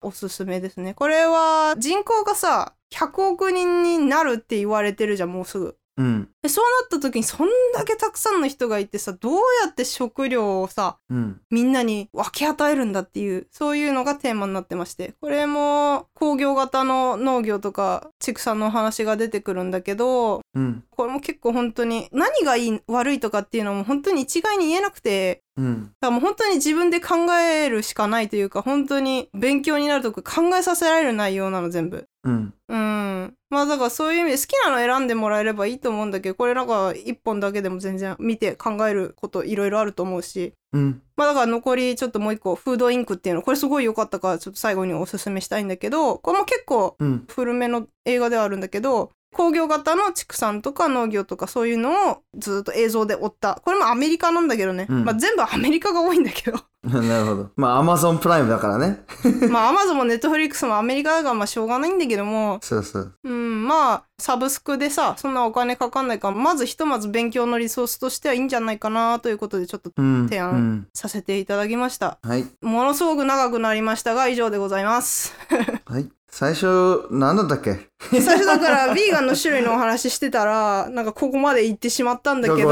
[0.00, 0.94] おすすめですね。
[0.94, 5.76] これは人口がさ100億人になるって言われてるじゃんもうすぐ。
[5.96, 6.28] うん。
[6.42, 11.40] でそうなった時にそんだけたくさんの人がいてさどうやって食料をさうん。
[11.50, 20.84] みんなに分け与えるんだっていうそういうのがテーマになってましてこれも工業型の農業とか畜産の話が出てくるんだけどうん。
[20.90, 25.84] これも結構本当に何がいい悪いとかっていうのも本当に一概に言えなくてうん。
[25.84, 32.06] だからもう本当に自分で考えるしかないというか本当に勉強になるとか考えさせられる内容なの全部。
[32.24, 32.54] うん。
[32.68, 33.34] うん。
[33.50, 41.02] まあだからそういう意味で好きなの選んでもらえればいいと思うんだけどこれなんか一本だけでも全然見て考えることいろいろあると思うしうん。
[41.16, 47.24] まあだから残りちょっともう一個フードインクっていうのこれすごい良かったからちょっと最後におすすめしたいんだけどこれも結構うん。
[47.28, 57.50] 古めの映画ではあるんだけど工業型の畜産とか農業とかそういうのをずっと映像で追ったこれもアメリカなんだけどね、うんまあ全部アメリカが多いんだけど なるほど。
[57.56, 59.04] まあ、アマゾンプライムだからね。
[59.48, 63.14] まあアマゾンもネットフリックスもアメリカだからまあしょうがないんだけどもそうそう。
[63.24, 70.26] うんまあサブスクでさそんなお金かかんないからまずひとまず勉強のリソースとしてはいいんじゃないかなということでちょっとうん。
[70.28, 70.88] 提案うん。
[70.92, 72.44] させていただきましたはい。
[72.60, 75.73] ものすごく長くなりましたが以上でございますはい。
[76.36, 77.88] 最初、何だったっけ？
[78.10, 82.70] 最初だから ビーガンの種類のお話してたらなんかここまで行ってしまったんだけど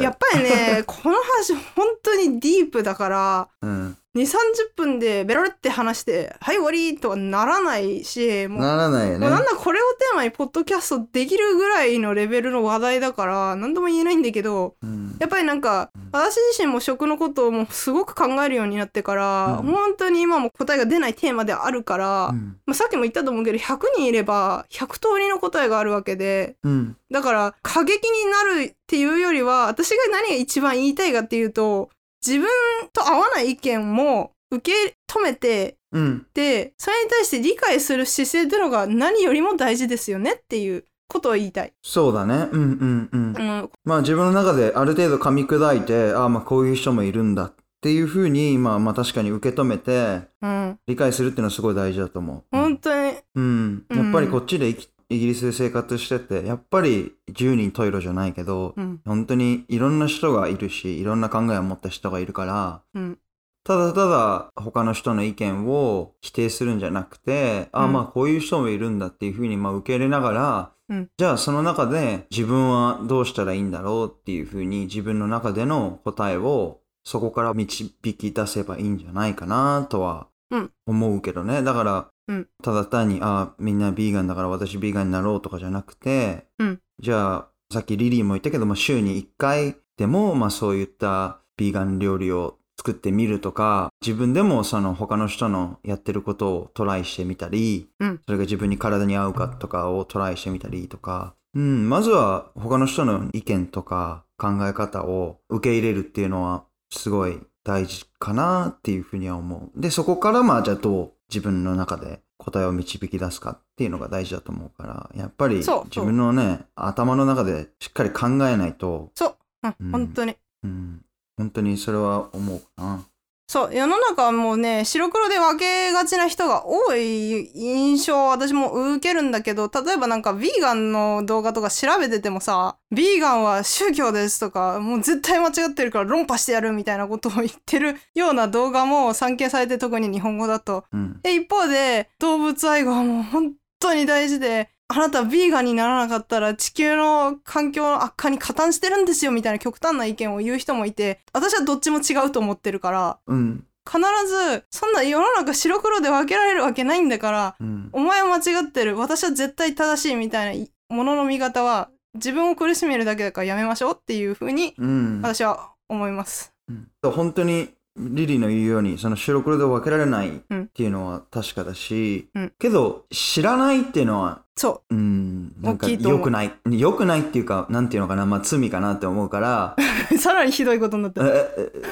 [0.00, 3.96] やっぱりねこの話本当にディープだからうん。
[4.16, 4.36] 2 3 0
[4.76, 9.30] 分でベロって話して「はい終わり!」とはならないしもうならないよねもう。
[9.30, 15.16] なんだこれをテーマにポッドキャストできるぐらいのレベルの話題だから何とも言えないんだけどうん。
[15.18, 22.56] やっぱりなんか私自身も食のことをもうすごく考えるようになってから、うん本当に今も答えが出ないテーマであるから、うん。
[22.66, 26.96] まあ、さっきも言ったと思うけど100人いれば100通りの答えがあるわけでうん。
[27.10, 31.90] だから過激になるっていうよりは私が何が一番言いたいかっていうと
[32.26, 32.48] 自分
[32.92, 36.26] と合わない意見も受け止めてうん。
[36.34, 41.72] でそれに対して理解する姿勢っていうのが何よりも大事ですよねっていうことを言いたい。
[41.82, 42.48] そうだね。
[42.50, 43.62] うんうんうんう。
[43.62, 52.44] ん、まあ自分の中である程度噛み砕いて、ああまあこういう人もいるんだっていうふうに、まあまあ確かに受け止めて、うん、理解するっていうのはすごい大事だと思う。
[52.50, 53.84] 本当にうん。
[53.90, 59.00] やっぱりこっちで生き、イギリスで生活してて、やっぱり10人十色じゃないけど、うん。
[59.04, 63.18] 本当にいろんな人がいるし、いろんな考えを持った人がいるから、うん。
[63.64, 67.92] ただただ他の人の意見を否定するんじゃなくて、ああうん。
[67.92, 71.08] まあこういう人もいるんだっていうふうにまあ受け入れながら、うん。
[71.16, 80.70] じゃあその中で自分はどうしたらいいんだろうっていうふうに自分の中での答えをそこから導き出せばいいんじゃないかなとはうん。
[80.86, 81.62] 思うけどね。
[81.62, 82.48] だから、うん。
[82.62, 86.80] ただ単に、ああ、みんなビーガンだから私ビーガンになろうとかじゃなくて、うん。
[87.00, 98.20] じゃあさっきリリーも言ったけど、まあ、週に1回でも、まあ、そういったビーガン料理を作ってみるとか、自分でもその他の人のやってることをトライしてみたり、うん。
[98.24, 109.80] それが自分に体に合うかとかをトライしてみたりとか、うん、まずは他の人の意見とか考え方を受け入れるっていうのはすごい大事かなっていうふうには思う。
[109.80, 119.90] で、そこからまあじゃあどう自分の中で答えを導き出すかっていうのが大事だと思うから、やっぱり自分のね、頭の中でしっかり考えないと、そう、うんうん。
[119.90, 120.36] 本当に。
[120.62, 121.04] うん、
[121.36, 123.04] 本当にそれは思うかな。
[123.46, 140.84] そう世の中はもうね白黒で分けがちな人が多い印象を私も受けるんだけど例えばなんかヴィーガンの動画とか調べててもさヴィーガンは宗教ですとかもう絶対間違ってるから論破してやるみたいなことを言ってるような動画も散見されて特に日本語だと。
[140.92, 141.20] うん。
[141.22, 153.64] で一方で動物愛護はもう本当に大事であなたはビーガンにならなかったら地球の環境の悪化に加担してるんですよみたいな極端な意見を言う人もいて私はどっちも違うと思ってるからうん。
[153.86, 157.88] 必ずそんな世の中白黒で分けられるわけないんだからうん。
[157.92, 165.20] お前は間違ってる私は絶対正しいみたいなものの見方は自分を苦しめるだけだからやめましょうっていうふうにうん。
[165.22, 166.52] 私は思います。
[166.68, 174.94] うん本当にリリーの言うようにその白黒で分けられないっうんていうのは確かだし、うんけど知らないっていうのはそう。
[174.94, 175.52] ん。
[175.60, 176.52] なんか良くない。
[176.70, 178.24] 良くないっていうかなんていうのかな。
[178.24, 179.76] まあ罪かなって思うから。
[180.12, 181.26] う さらにひどいことになってる。
[181.28, 181.82] ええ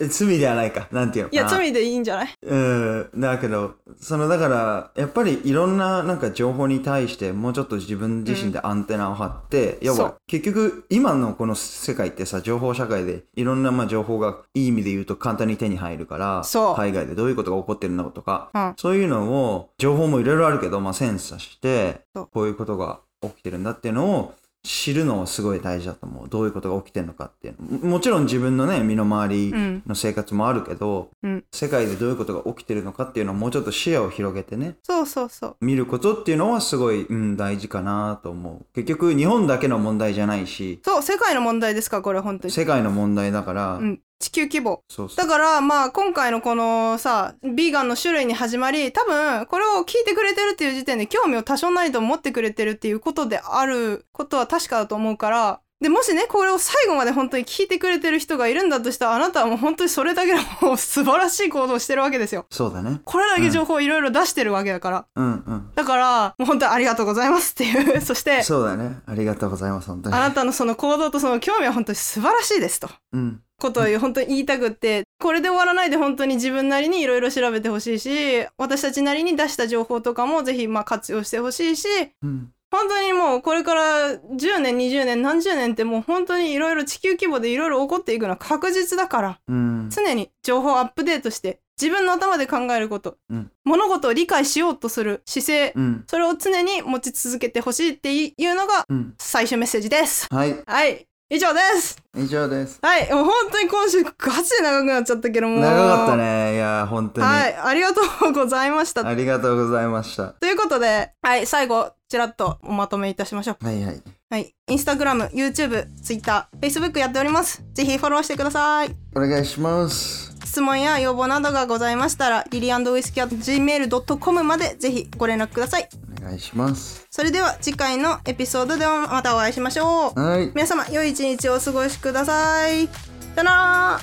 [0.00, 0.86] え罪ではないか。
[0.92, 1.42] なんていうのかな。
[1.42, 2.28] いや罪でいいんじゃない？
[2.42, 3.08] うん。
[3.16, 10.14] だけどそのだからやっぱりいろんななんか情報に対してもうちょっと自分自身でアンテナを張って、要はそう。
[10.26, 16.76] 結局今のこの世界ってさ情報社会でいろんなまあ情報がいい意味で言うと簡単に手に入るからそう。
[16.76, 18.72] 海外でどういうことが起こってるのとか、うん。
[18.76, 26.28] そういうのを情報もいろいろあるけど、まあ、センサしてこういうことが起きてるんだっていうのを知るのはすごい大事だと思う。
[26.28, 27.78] どういうことが起きてるのかっていうの。
[27.78, 29.82] ももちろん自分のね身の回りうん。
[29.86, 31.44] の生活もあるけど、うん。
[31.50, 34.76] 世界でどういうことが起きてるのかっていうのをもうちょっと視野を広げてね。
[34.82, 35.56] そうそうそう。
[35.62, 38.66] 見ることっていうのはすごい、うん、大事かなと思う。
[38.74, 40.80] 結局日本だけの問題じゃないし。
[40.84, 42.52] そう世界の問題ですからこれ本当に。
[42.52, 44.82] 世界の問題だから、うん地球規模。
[45.16, 62.44] だからまあ今回のこのさビーガンの種類に始まり多分これを聞いてくれてるっていう時点で興味を多少なりとも持ってくれてるっていうことであることは確かだと思うからでもしねこれを最後まで本当に聞いてくれてる人がいるんだとしたらあなたはもう本当にそれだけでもう素晴らしい行動をしてるわけですよ。
[62.50, 63.00] そうだね。
[63.04, 65.06] これだけ情報をいろいろ出してるわけだから。
[65.16, 65.24] うん。
[65.24, 68.00] うんだからもう本当にありがとうございますっていう。
[68.04, 68.98] そしてそうだね。
[69.06, 70.14] ありがとうございます本当に。
[70.16, 72.90] あなたのその行動とその興味は本当に素晴らしいですと。
[73.12, 73.40] うん。
[73.58, 75.04] ことを本当に言いたくって。
[75.18, 81.86] これで終わらないで本当に自分なりにいろいろ調べてほしいし私たちなりに出した情報とかもぜひまあ活用してほしいし
[82.22, 89.90] うん本当にもうこれから10年20年何十年ってもう本当にいろいろ地球規模でいろいろ起こっていくのは確実だからうん。
[89.90, 93.50] 常に情報をアップデートして自分の頭で考えること、うん。
[93.64, 96.04] 物事を理解しようとする姿勢、うん。
[96.06, 99.14] それを常に持ち続けてほしいっていうのがうん。
[99.18, 100.26] 最終メッセージです。
[100.30, 100.62] はい。
[100.66, 101.06] はい。
[101.32, 101.96] 以上です。
[102.16, 102.80] 以上です。
[102.82, 103.12] はい。
[103.12, 104.10] もう本当に今週ガ
[104.42, 106.54] チで長くなっちゃったけども長かったね。
[106.54, 109.06] いや本当に、はい、ありがとうございました。
[109.06, 110.30] ありがとうございました。
[110.40, 113.64] ということで、はい、最後、ちらっとおまとめいたしましょう。
[113.64, 117.64] はいはいはい、インスタグラム、YouTube、Twitter、Facebook やっております。
[117.72, 118.94] ぜひフォローしてください。
[119.14, 125.88] お願いします質問や要望などがございましたら、リリーウイスキー gmail.com までぜひご連絡ください。
[126.20, 130.20] お願いしますそれでは次回のエピソードでまたお会いしましょう。
[130.20, 132.88] はい皆様、良い一日をお過ごしください。
[132.88, 132.92] さ
[133.36, 134.00] よなら。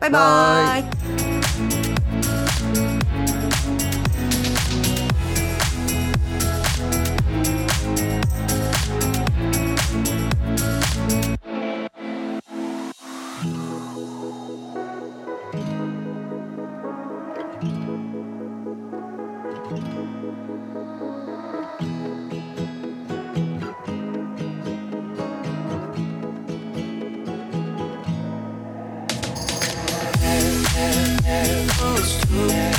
[0.00, 1.45] バイバ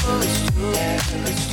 [0.07, 1.37] バイ。「